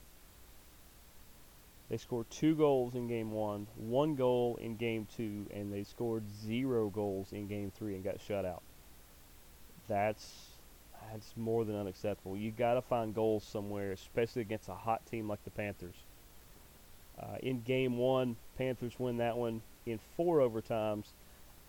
They 1.90 1.98
scored 1.98 2.30
two 2.30 2.56
goals 2.56 2.96
in 2.96 3.08
game 3.08 3.32
one, 3.32 3.68
one 3.76 4.16
goal 4.16 4.58
in 4.62 4.78
game 4.78 5.08
two, 5.16 5.48
and 5.54 5.72
they 5.72 5.84
scored 5.84 6.24
zero 6.46 6.90
goals 6.90 7.34
in 7.34 7.48
game 7.48 7.72
three 7.76 7.96
and 7.96 8.04
got 8.04 8.22
shut 8.22 8.46
out 8.46 8.64
that's 9.88 10.50
that's 11.12 11.36
more 11.36 11.66
than 11.66 11.76
unacceptable. 11.76 12.38
You 12.38 12.52
got 12.52 12.76
to 12.76 12.82
find 12.82 13.14
goals 13.14 13.44
somewhere, 13.44 13.92
especially 13.92 14.42
against 14.42 14.70
a 14.70 14.74
hot 14.74 15.06
team 15.06 15.28
like 15.28 15.44
the 15.44 15.52
Panthers. 15.52 15.96
Uh, 17.22 17.38
in 17.42 17.62
game 17.62 17.98
one, 17.98 18.38
Panthers 18.58 18.94
win 18.98 19.18
that 19.18 19.38
one 19.38 19.62
in 19.86 20.00
four 20.16 20.40
overtimes. 20.40 21.06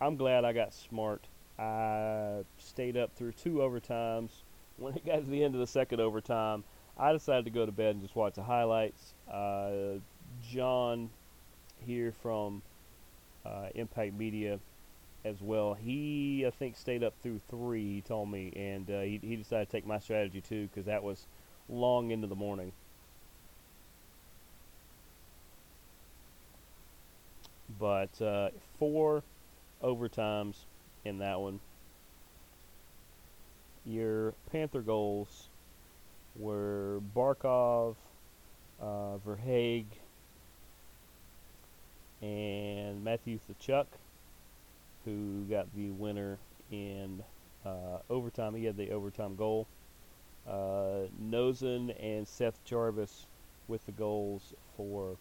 I'm 0.00 0.16
glad 0.16 0.44
I 0.44 0.52
got 0.52 0.72
smart. 0.72 1.24
I 1.58 2.44
stayed 2.58 2.96
up 2.96 3.12
through 3.14 3.32
two 3.32 3.54
overtimes. 3.54 4.30
When 4.76 4.94
it 4.94 5.06
got 5.06 5.24
to 5.24 5.30
the 5.30 5.44
end 5.44 5.54
of 5.54 5.60
the 5.60 5.66
second 5.66 6.00
overtime, 6.00 6.64
I 6.98 7.12
decided 7.12 7.44
to 7.44 7.50
go 7.50 7.64
to 7.64 7.72
bed 7.72 7.94
and 7.94 8.02
just 8.02 8.16
watch 8.16 8.34
the 8.34 8.42
highlights. 8.42 9.14
Uh, 9.30 9.98
John 10.42 11.10
here 11.86 12.12
from 12.22 12.62
uh, 13.46 13.68
Impact 13.74 14.14
Media 14.14 14.58
as 15.24 15.40
well. 15.40 15.74
He, 15.74 16.44
I 16.46 16.50
think, 16.50 16.76
stayed 16.76 17.04
up 17.04 17.14
through 17.22 17.40
three. 17.48 17.94
He 17.94 18.00
told 18.00 18.30
me, 18.30 18.52
and 18.56 18.90
uh, 18.90 19.00
he 19.00 19.20
he 19.22 19.36
decided 19.36 19.66
to 19.66 19.72
take 19.72 19.86
my 19.86 19.98
strategy 19.98 20.40
too 20.40 20.68
because 20.68 20.86
that 20.86 21.02
was 21.02 21.26
long 21.68 22.10
into 22.10 22.26
the 22.26 22.34
morning. 22.34 22.72
But 27.78 28.20
uh, 28.20 28.50
four 28.78 29.22
overtimes 29.82 30.56
in 31.04 31.18
that 31.18 31.40
one. 31.40 31.60
Your 33.86 34.34
Panther 34.50 34.80
goals 34.80 35.48
were 36.36 37.00
Barkov, 37.14 37.96
uh, 38.80 39.18
Verhaeghe, 39.26 39.84
and 42.22 43.04
Matthew 43.04 43.38
Tkachuk 43.38 43.86
who 45.04 45.44
got 45.50 45.66
the 45.74 45.90
winner 45.90 46.38
in 46.70 47.22
uh, 47.64 47.98
overtime. 48.10 48.54
He 48.54 48.64
had 48.64 48.76
the 48.76 48.90
overtime 48.90 49.36
goal. 49.36 49.66
Uh, 50.48 51.06
and 51.30 52.26
Seth 52.26 52.62
Jarvis 52.64 53.26
with 53.68 53.84
the 53.86 53.92
goals 53.92 54.54
for 54.76 55.16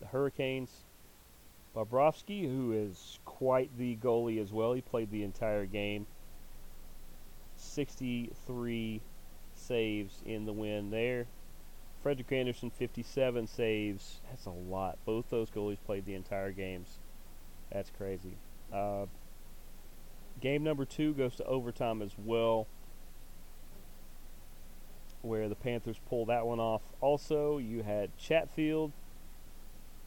the 0.00 0.06
Hurricanes. 0.06 0.84
Bobrovsky, 1.76 2.46
who 2.48 2.72
is 2.72 3.18
quite 3.26 3.76
the 3.76 3.96
goalie 3.96 4.40
as 4.40 4.50
well, 4.50 4.72
he 4.72 4.80
played 4.80 5.10
the 5.10 5.22
entire 5.22 5.66
game. 5.66 6.06
63 7.56 9.02
saves 9.54 10.22
in 10.24 10.46
the 10.46 10.52
win 10.52 10.90
there. 10.90 11.26
Frederik 12.02 12.32
Andersen, 12.32 12.70
57 12.70 13.46
saves. 13.46 14.20
That's 14.30 14.46
a 14.46 14.50
lot. 14.50 14.96
Both 15.04 15.28
those 15.28 15.50
goalies 15.50 15.78
played 15.84 16.06
the 16.06 16.14
entire 16.14 16.52
games. 16.52 16.98
That's 17.70 17.90
crazy. 17.90 18.36
Uh, 18.72 19.06
game 20.40 20.62
number 20.64 20.84
two 20.84 21.12
goes 21.14 21.36
to 21.36 21.44
overtime 21.44 22.00
as 22.00 22.12
well, 22.16 22.66
where 25.22 25.48
the 25.48 25.54
Panthers 25.54 26.00
pull 26.08 26.26
that 26.26 26.46
one 26.46 26.60
off. 26.60 26.82
Also, 27.00 27.58
you 27.58 27.82
had 27.82 28.16
Chatfield, 28.16 28.92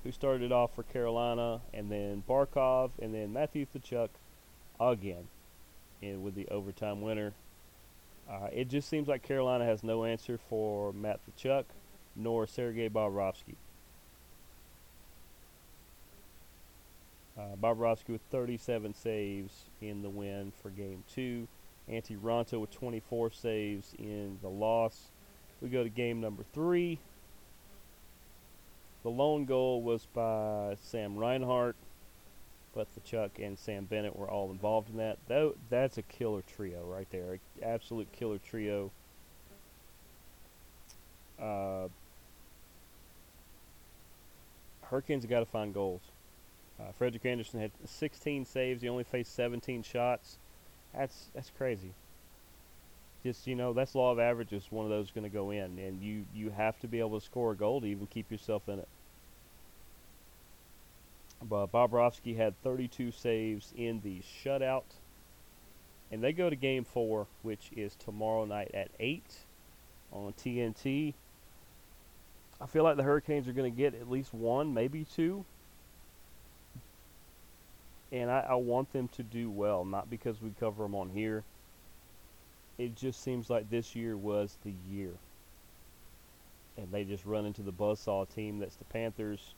who 0.04 0.12
started 0.12 0.52
off 0.52 0.76
for 0.76 0.84
Carolina, 0.84 1.62
and 1.74 1.92
then 1.92 2.24
Barkov, 2.28 2.92
and 3.02 3.14
then 3.14 3.34
Matthew 3.34 3.66
Tkachuk 3.66 4.10
again 4.80 5.28
in 6.02 6.24
with 6.24 6.36
the 6.36 6.48
overtime 6.50 7.02
winner. 7.02 7.34
Uh, 8.30 8.48
it 8.54 8.70
just 8.70 8.88
seems 8.88 9.08
like 9.08 9.24
Carolina 9.24 9.66
has 9.66 9.84
no 9.84 10.06
answer 10.06 10.40
for 10.50 10.94
Matt 10.94 11.20
Tkachuk 11.26 11.66
nor 12.16 12.48
Sergei 12.48 12.90
Bobrovsky. 12.90 13.56
Uh, 17.38 17.56
Bobrovsky 17.62 18.10
with 18.10 18.22
37 18.32 18.94
saves 18.94 19.66
in 19.82 20.02
the 20.02 20.10
win 20.10 20.52
for 20.62 20.70
game 20.70 21.04
two. 21.14 21.48
Antti 21.90 22.20
Raanta 22.20 22.60
with 22.60 22.72
24 22.72 23.32
saves 23.32 23.94
in 23.98 24.38
the 24.42 24.50
loss. 24.50 25.10
We 25.62 25.70
go 25.70 25.84
to 25.84 25.90
game 25.90 26.22
number 26.22 26.44
three. 26.54 27.00
The 29.04 29.10
lone 29.10 29.46
goal 29.46 29.82
was 29.82 30.06
by 30.14 30.76
Sam 30.82 31.16
Reinhart, 31.16 31.76
but 32.74 32.88
Tkachuk 32.96 33.32
and 33.40 33.58
Sam 33.58 33.86
Bennett 33.86 34.16
were 34.16 34.30
all 34.30 34.52
involved 34.52 34.90
in 34.90 34.98
that. 34.98 35.18
that 35.28 35.54
that's 35.70 35.98
a 35.98 36.02
killer 36.02 36.44
trio 36.56 36.84
right 36.84 37.08
there. 37.10 37.40
Absolute 37.64 38.12
killer 38.12 38.40
trio. 38.40 38.92
Uh, 41.40 41.88
Hurricanes 44.82 45.24
have 45.24 45.30
got 45.30 45.40
to 45.40 45.46
find 45.46 45.74
goals. 45.74 46.02
Uh, 46.80 46.92
Frederik 46.98 47.26
Andersen 47.26 47.60
had 47.60 47.72
16 47.86 48.46
saves. 48.46 48.82
He 48.82 48.90
only 48.90 49.04
faced 49.04 49.36
17 49.36 49.84
shots. 49.84 50.38
That's 50.94 51.30
that's 51.34 51.52
crazy. 51.58 51.94
Just 53.24 53.48
you 53.48 53.56
know, 53.56 53.74
that's 53.74 53.96
law 53.96 54.12
of 54.12 54.20
averages. 54.20 54.66
One 54.70 54.86
of 54.86 54.90
those 54.90 55.08
is 55.08 55.12
going 55.12 55.30
to 55.30 55.34
go 55.34 55.52
in, 55.52 55.78
and 55.78 56.02
you 56.02 56.26
you 56.34 56.52
have 56.52 56.80
to 56.80 56.88
be 56.88 57.00
able 57.00 57.20
to 57.20 57.26
score 57.26 57.52
a 57.52 57.56
goal 57.56 57.82
to 57.82 57.88
even 57.88 58.08
keep 58.08 58.32
yourself 58.32 58.68
in 58.68 58.80
it. 58.80 58.88
But 61.42 61.72
Bobrovsky 61.72 62.36
had 62.36 62.62
32 62.64 63.12
saves 63.12 63.74
in 63.76 64.02
the 64.02 64.22
shutout, 64.44 64.84
and 66.12 66.24
they 66.24 66.34
go 66.34 66.50
to 66.50 66.56
Game 66.56 66.84
Four, 66.86 67.28
which 67.42 67.72
is 67.76 67.96
tomorrow 67.96 68.46
night 68.46 68.72
at 68.74 68.90
eight 69.00 69.40
on 70.12 70.34
TNT. 70.34 71.14
I 72.62 72.66
feel 72.66 72.84
like 72.84 72.98
the 72.98 73.04
Hurricanes 73.04 73.48
are 73.48 73.54
going 73.54 73.72
to 73.72 73.78
get 73.78 73.96
at 73.96 74.10
least 74.10 74.34
one, 74.34 74.74
maybe 74.74 75.06
two 75.06 75.46
and 78.12 78.30
I, 78.30 78.46
I, 78.50 78.56
want 78.56 78.92
them 78.92 79.08
to 79.10 79.24
do 79.24 79.50
well, 79.50 79.86
not 79.86 80.10
because 80.10 80.42
we 80.42 80.52
cover 80.60 80.84
them 80.84 80.96
on 80.96 81.10
here, 81.10 81.44
it 82.80 82.96
just 82.96 83.22
seems 83.22 83.50
like 83.50 83.70
this 83.70 83.94
year 83.94 84.16
was 84.16 84.58
the 84.64 84.74
year. 84.90 85.12
And 86.78 86.88
they 86.92 87.04
just 87.04 87.26
run 87.26 87.46
into 87.46 87.62
the 87.62 87.74
buzzsaw 87.74 88.34
team 88.34 88.58
that's 88.58 88.78
the 88.78 88.86
Panthers. 88.86 89.54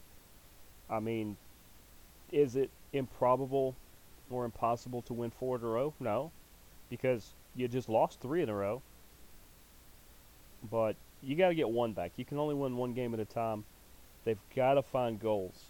I 0.90 1.00
mean, 1.00 1.38
is 2.32 2.56
it 2.56 2.72
improbable 2.92 3.76
or 4.32 4.44
impossible 4.44 5.04
to 5.04 5.14
win 5.14 5.30
four 5.30 5.58
in 5.58 5.64
a 5.64 5.68
row? 5.68 5.94
No, 6.00 6.32
because 6.90 7.30
you 7.56 7.68
just 7.68 7.88
lost 7.88 8.20
three 8.20 8.42
in 8.42 8.50
a 8.50 8.56
row. 8.56 8.82
But 10.72 10.96
you 11.22 11.36
got 11.36 11.50
to 11.50 11.56
get 11.56 11.70
one 11.70 11.94
back. 11.94 12.14
You 12.18 12.26
can 12.26 12.40
only 12.40 12.56
win 12.56 12.76
one 12.76 12.94
game 12.94 13.14
at 13.14 13.20
a 13.20 13.26
time. 13.26 13.66
They've 14.26 14.42
got 14.56 14.76
to 14.76 14.82
find 14.82 15.20
goals. 15.20 15.66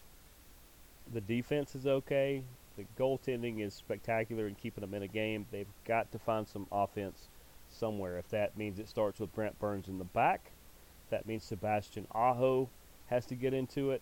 The 1.13 1.21
defense 1.21 1.75
is 1.75 1.85
okay. 1.85 2.43
The 2.77 2.85
goaltending 2.97 3.59
is 3.59 3.73
spectacular 3.73 4.47
in 4.47 4.55
keeping 4.55 4.81
them 4.81 4.93
in 4.93 5.03
a 5.03 5.07
game. 5.07 5.45
They've 5.51 5.67
got 5.85 6.09
to 6.13 6.19
find 6.19 6.47
some 6.47 6.67
offense 6.71 7.27
somewhere. 7.71 8.17
If 8.17 8.29
that 8.29 8.57
means 8.57 8.79
it 8.79 8.87
starts 8.87 9.19
with 9.19 9.33
Brent 9.33 9.59
Burns 9.59 9.87
in 9.87 9.97
the 9.97 10.03
back, 10.03 10.51
that 11.09 11.25
means 11.25 11.43
Sebastian 11.43 12.07
Aho 12.13 12.69
has 13.07 13.25
to 13.27 13.35
get 13.35 13.53
into 13.53 13.91
it. 13.91 14.01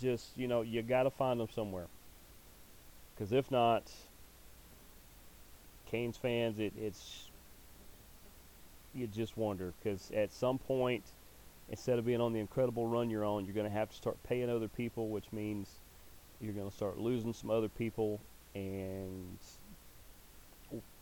Just, 0.00 0.36
you 0.36 0.48
know, 0.48 0.62
you 0.62 0.82
got 0.82 1.04
to 1.04 1.10
find 1.10 1.40
them 1.40 1.48
somewhere. 1.54 1.86
Because 3.14 3.32
if 3.32 3.50
not, 3.50 3.90
Canes 5.90 6.16
fans, 6.16 6.58
it, 6.58 6.72
it's 6.76 7.28
you 8.94 9.06
just 9.06 9.36
wonder 9.36 9.72
because 9.78 10.10
at 10.12 10.32
some 10.32 10.58
point, 10.58 11.04
instead 11.68 11.98
of 11.98 12.06
being 12.06 12.20
on 12.20 12.32
the 12.32 12.40
incredible 12.40 12.86
run 12.86 13.10
you're 13.10 13.24
on, 13.24 13.44
you're 13.44 13.54
going 13.54 13.70
to 13.70 13.72
have 13.72 13.90
to 13.90 13.96
start 13.96 14.16
paying 14.24 14.50
other 14.50 14.68
people, 14.68 15.08
which 15.08 15.26
means 15.32 15.68
you're 16.40 16.54
going 16.54 16.68
to 16.68 16.74
start 16.74 16.98
losing 16.98 17.32
some 17.32 17.50
other 17.50 17.68
people, 17.68 18.20
and 18.54 19.38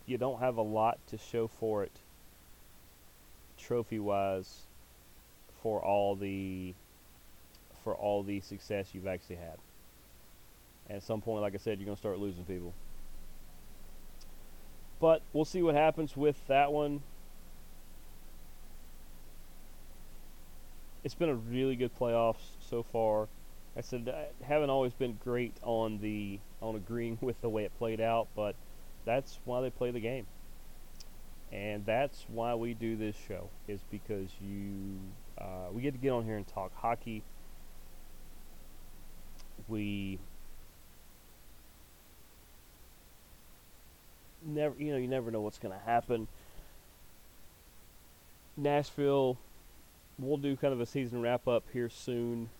you 0.06 0.18
don't 0.18 0.40
have 0.40 0.56
a 0.56 0.62
lot 0.62 0.98
to 1.08 1.18
show 1.18 1.46
for 1.46 1.82
it 1.82 1.92
trophy 3.56 3.98
wise 3.98 4.62
for 5.62 5.82
all 5.82 6.14
the 6.14 6.74
for 7.82 7.94
all 7.94 8.22
the 8.22 8.40
success 8.40 8.88
you've 8.92 9.06
actually 9.06 9.36
had. 9.36 9.58
At 10.88 11.02
some 11.02 11.20
point, 11.20 11.42
like 11.42 11.54
I 11.54 11.58
said, 11.58 11.78
you're 11.78 11.94
to 11.94 11.96
start 11.96 12.18
losing 12.18 12.44
people. 12.44 12.72
But 15.00 15.22
we'll 15.32 15.44
see 15.44 15.62
what 15.62 15.74
happens 15.74 16.16
with 16.16 16.46
that 16.46 16.72
one. 16.72 17.02
It's 21.02 21.14
been 21.14 21.28
a 21.28 21.34
really 21.34 21.76
good 21.76 21.94
playoffs 21.98 22.56
so 22.70 22.82
far. 22.82 23.28
I 23.76 23.80
said 23.80 24.08
I 24.08 24.44
haven't 24.44 24.70
always 24.70 24.92
been 24.92 25.18
great 25.22 25.54
on 25.62 25.98
the 26.00 26.38
on 26.62 26.76
agreeing 26.76 27.18
with 27.22 27.40
the 27.40 27.48
way 27.48 27.64
it 27.64 27.76
played 27.78 28.00
out, 28.00 28.28
but 28.34 28.54
that's 29.04 29.38
why 29.44 29.60
they 29.60 29.70
play 29.70 29.90
the 29.90 30.00
game. 30.00 30.26
And 31.52 31.86
that's 31.86 32.24
why 32.28 32.54
we 32.54 32.74
do 32.74 32.96
this 32.96 33.14
show 33.28 33.48
is 33.68 33.80
because 33.90 34.28
you 34.40 34.98
uh, 35.38 35.70
we 35.72 35.82
get 35.82 35.92
to 35.92 35.98
get 35.98 36.10
on 36.10 36.24
here 36.24 36.36
and 36.36 36.46
talk 36.46 36.72
hockey. 36.74 37.22
We 39.68 40.18
never 44.44 44.74
you 44.78 44.92
know 44.92 44.98
you 44.98 45.08
never 45.08 45.30
know 45.30 45.40
what's 45.40 45.58
going 45.58 45.76
to 45.78 45.84
happen. 45.84 46.26
Nashville, 48.56 49.36
we'll 50.18 50.36
do 50.36 50.56
kind 50.56 50.72
of 50.72 50.80
a 50.80 50.86
season 50.86 51.20
wrap 51.20 51.48
up 51.48 51.64
here 51.72 51.88
soon 51.88 52.50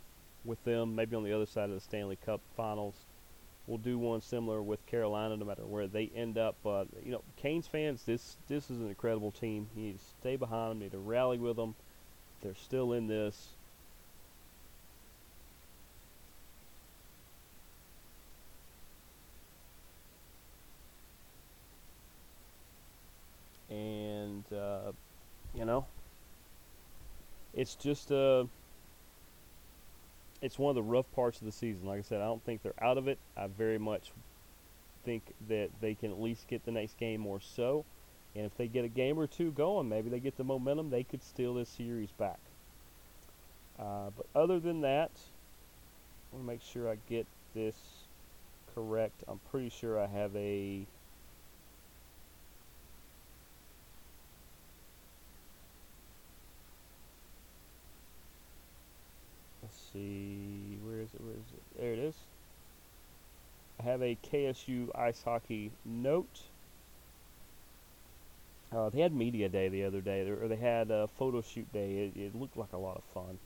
with 0.44 0.62
them, 0.64 0.94
maybe 0.94 1.14
on 1.16 1.22
the 1.24 1.32
other 1.32 1.46
side 1.46 1.68
of 1.68 1.74
the 1.74 1.80
Stanley 1.80 2.18
Cup 2.24 2.40
Finals. 2.56 2.94
We'll 3.66 3.78
do 3.78 3.98
one 3.98 4.20
similar 4.20 4.62
with 4.62 4.84
Carolina, 4.86 5.36
no 5.36 5.46
matter 5.46 5.64
where 5.64 5.86
they 5.86 6.10
end 6.14 6.36
up. 6.36 6.56
But 6.62 6.88
you 7.02 7.12
know, 7.12 7.22
Canes 7.36 7.66
fans, 7.66 8.02
this 8.04 8.36
this 8.46 8.70
is 8.70 8.80
an 8.80 8.88
incredible 8.88 9.30
team. 9.30 9.68
You 9.74 9.84
need 9.84 9.98
to 9.98 10.04
stay 10.20 10.36
behind 10.36 10.70
them, 10.70 10.78
you 10.78 10.84
need 10.84 10.92
to 10.92 10.98
rally 10.98 11.38
with 11.38 11.56
them. 11.56 11.74
They're 12.42 12.54
still 12.54 12.92
in 12.92 13.06
this. 13.06 13.48
And 23.70 24.44
uh, 24.52 24.92
you 25.54 25.64
know, 25.64 25.86
it's 27.54 27.74
just 27.74 28.12
uh, 28.12 28.44
it's 30.44 30.58
one 30.58 30.68
of 30.68 30.74
the 30.74 30.82
rough 30.82 31.10
parts 31.14 31.40
of 31.40 31.46
the 31.46 31.52
season. 31.52 31.86
Like 31.86 32.00
I 32.00 32.02
said, 32.02 32.20
I 32.20 32.26
don't 32.26 32.44
think 32.44 32.62
they're 32.62 32.84
out 32.84 32.98
of 32.98 33.08
it. 33.08 33.18
I 33.34 33.46
very 33.46 33.78
much 33.78 34.12
think 35.02 35.22
that 35.48 35.70
they 35.80 35.94
can 35.94 36.10
at 36.10 36.20
least 36.20 36.48
get 36.48 36.66
the 36.66 36.70
next 36.70 36.98
game 36.98 37.26
or 37.26 37.40
so. 37.40 37.86
And 38.36 38.44
if 38.44 38.54
they 38.58 38.66
get 38.66 38.84
a 38.84 38.88
game 38.88 39.18
or 39.18 39.26
two 39.26 39.52
going, 39.52 39.88
maybe 39.88 40.10
they 40.10 40.20
get 40.20 40.36
the 40.36 40.44
momentum, 40.44 40.90
they 40.90 41.02
could 41.02 41.22
steal 41.22 41.54
this 41.54 41.70
series 41.70 42.10
back. 42.18 42.38
Uh, 43.78 44.10
but 44.14 44.26
other 44.38 44.60
than 44.60 44.82
that, 44.82 45.12
I 46.30 46.36
want 46.36 46.46
to 46.46 46.52
make 46.52 46.60
sure 46.60 46.90
I 46.90 46.98
get 47.08 47.26
this 47.54 47.76
correct. 48.74 49.24
I'm 49.26 49.40
pretty 49.50 49.70
sure 49.70 49.98
I 49.98 50.06
have 50.08 50.36
a 50.36 50.84
see, 59.94 60.76
where 60.84 61.00
is 61.00 61.08
it? 61.14 61.20
Where 61.20 61.34
is 61.34 61.52
it? 61.52 61.80
There 61.80 61.92
it 61.92 61.98
is. 61.98 62.14
I 63.80 63.84
have 63.84 64.02
a 64.02 64.16
KSU 64.30 64.88
ice 64.94 65.22
hockey 65.22 65.70
note. 65.84 66.42
Uh, 68.74 68.90
they 68.90 69.00
had 69.00 69.14
media 69.14 69.48
day 69.48 69.68
the 69.68 69.84
other 69.84 70.00
day, 70.00 70.28
or 70.28 70.48
they 70.48 70.56
had 70.56 70.90
a 70.90 71.08
photo 71.16 71.40
shoot 71.40 71.72
day. 71.72 72.12
It, 72.16 72.20
it 72.20 72.34
looked 72.34 72.56
like 72.56 72.72
a 72.72 72.76
lot 72.78 72.96
of 72.96 73.04
fun. 73.14 73.38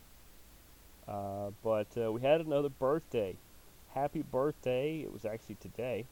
Uh, 1.07 1.51
but 1.63 1.87
uh, 2.03 2.11
we 2.13 2.21
had 2.21 2.41
another 2.41 2.69
birthday. 2.69 3.37
Happy 3.95 4.23
birthday! 4.23 5.01
It 5.01 5.13
was 5.13 5.25
actually 5.25 5.57
today. 5.57 6.07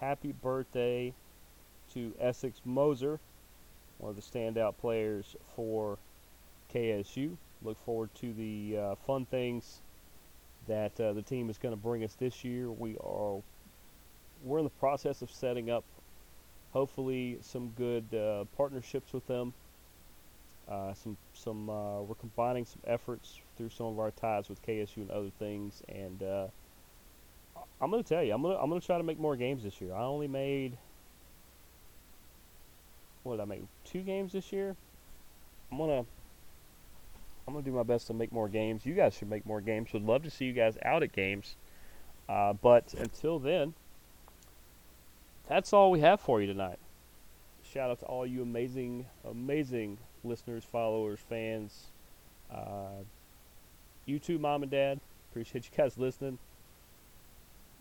Happy 0.00 0.32
birthday 0.32 1.12
to 1.94 2.12
Essex 2.20 2.60
Moser, 2.64 3.18
one 3.98 4.10
of 4.10 4.16
the 4.16 4.22
standout 4.22 4.76
players 4.78 5.36
for 5.54 5.98
KSU 6.72 7.36
look 7.62 7.78
forward 7.84 8.10
to 8.16 8.32
the 8.32 8.78
uh, 8.78 8.94
fun 9.06 9.26
things 9.26 9.80
that 10.68 10.98
uh, 11.00 11.12
the 11.12 11.22
team 11.22 11.48
is 11.50 11.58
going 11.58 11.74
to 11.74 11.80
bring 11.80 12.04
us 12.04 12.14
this 12.14 12.44
year. 12.44 12.70
We 12.70 12.96
are 12.98 13.40
we're 14.42 14.58
in 14.58 14.64
the 14.64 14.70
process 14.70 15.22
of 15.22 15.30
setting 15.30 15.70
up, 15.70 15.84
hopefully, 16.72 17.38
some 17.42 17.72
good 17.76 18.04
uh, 18.14 18.44
partnerships 18.56 19.12
with 19.12 19.26
them. 19.26 19.52
Uh, 20.68 20.92
some 20.94 21.16
some 21.32 21.70
uh, 21.70 22.02
we're 22.02 22.16
combining 22.16 22.64
some 22.64 22.80
efforts 22.86 23.40
through 23.56 23.70
some 23.70 23.86
of 23.86 23.98
our 23.98 24.10
ties 24.10 24.48
with 24.48 24.64
KSU 24.66 24.96
and 24.96 25.10
other 25.10 25.30
things, 25.38 25.82
and 25.88 26.22
uh, 26.22 26.46
I'm 27.80 27.90
going 27.90 28.02
to 28.02 28.08
tell 28.08 28.22
you, 28.22 28.34
I'm 28.34 28.42
going 28.42 28.58
I'm 28.60 28.68
going 28.68 28.80
to 28.80 28.86
try 28.86 28.98
to 28.98 29.04
make 29.04 29.18
more 29.18 29.36
games 29.36 29.62
this 29.62 29.80
year. 29.80 29.94
I 29.94 30.02
only 30.02 30.28
made 30.28 30.76
what 33.26 33.36
did 33.36 33.42
I 33.42 33.44
make? 33.46 33.62
Two 33.84 34.02
games 34.02 34.32
this 34.32 34.52
year. 34.52 34.76
I'm 35.70 35.78
gonna 35.78 36.04
I'm 37.46 37.54
gonna 37.54 37.64
do 37.64 37.72
my 37.72 37.82
best 37.82 38.08
to 38.08 38.14
make 38.14 38.32
more 38.32 38.48
games. 38.48 38.84
You 38.84 38.94
guys 38.94 39.14
should 39.14 39.30
make 39.30 39.46
more 39.46 39.60
games. 39.60 39.92
Would 39.92 40.02
love 40.02 40.22
to 40.24 40.30
see 40.30 40.46
you 40.46 40.52
guys 40.52 40.76
out 40.84 41.02
at 41.02 41.12
games. 41.12 41.56
Uh, 42.28 42.54
but 42.54 42.92
until 42.94 43.38
then, 43.38 43.74
that's 45.48 45.72
all 45.72 45.90
we 45.90 46.00
have 46.00 46.20
for 46.20 46.40
you 46.40 46.46
tonight. 46.46 46.78
Shout 47.62 47.90
out 47.90 48.00
to 48.00 48.06
all 48.06 48.26
you 48.26 48.42
amazing, 48.42 49.06
amazing 49.24 49.98
listeners, 50.24 50.64
followers, 50.64 51.20
fans. 51.28 51.86
Uh, 52.52 53.04
you 54.06 54.18
too, 54.18 54.38
mom 54.38 54.62
and 54.62 54.70
dad. 54.70 55.00
Appreciate 55.30 55.64
you 55.64 55.76
guys 55.76 55.98
listening. 55.98 56.38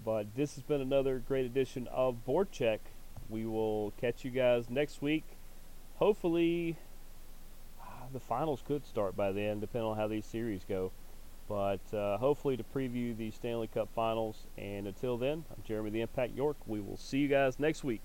But 0.03 0.35
this 0.35 0.55
has 0.55 0.63
been 0.63 0.81
another 0.81 1.19
great 1.27 1.45
edition 1.45 1.87
of 1.87 2.25
Board 2.25 2.51
Check. 2.51 2.81
We 3.29 3.45
will 3.45 3.93
catch 3.99 4.25
you 4.25 4.31
guys 4.31 4.69
next 4.69 5.01
week. 5.01 5.23
Hopefully, 5.95 6.77
the 8.15 8.19
finals 8.21 8.63
could 8.65 8.85
start 8.85 9.15
by 9.17 9.33
then, 9.33 9.59
depending 9.59 9.89
on 9.89 9.97
how 9.97 10.07
these 10.07 10.25
series 10.25 10.61
go. 10.67 10.91
But 11.49 11.81
uh, 11.93 12.17
hopefully 12.17 12.55
to 12.55 12.63
preview 12.63 13.15
the 13.15 13.29
Stanley 13.29 13.67
Cup 13.67 13.89
Finals. 13.93 14.47
And 14.57 14.87
until 14.87 15.17
then, 15.17 15.43
I'm 15.51 15.61
Jeremy 15.67 15.91
the 15.91 16.01
Impact 16.01 16.33
York. 16.33 16.55
We 16.65 16.79
will 16.79 16.97
see 16.97 17.19
you 17.19 17.27
guys 17.27 17.59
next 17.59 17.83
week. 17.83 18.01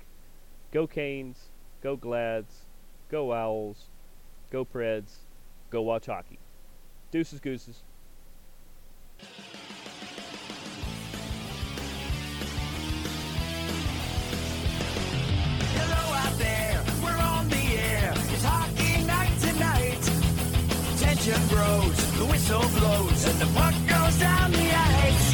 Go 0.72 0.88
Canes, 0.88 1.48
go 1.80 1.96
Glads, 1.96 2.66
go 3.08 3.32
Owls, 3.32 3.88
go 4.50 4.64
Preds, 4.64 5.20
go 5.70 5.80
watch 5.80 6.06
hockey. 6.06 6.40
Deuces, 7.12 7.38
gooses. 7.38 7.84
Tension 21.20 21.48
grows, 21.48 21.96
the 22.18 22.24
whistle 22.24 22.60
blows, 22.78 23.24
and 23.26 23.38
the 23.38 23.46
puck 23.58 23.74
goes 23.86 24.18
down 24.18 24.50
the 24.52 24.70
ice. 24.74 25.32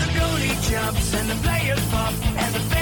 The 0.00 0.10
goalie 0.18 0.70
jumps 0.70 1.14
and 1.14 1.30
the 1.30 1.36
players 1.36 1.84
bump, 1.90 2.16
and 2.36 2.54
the 2.54 2.73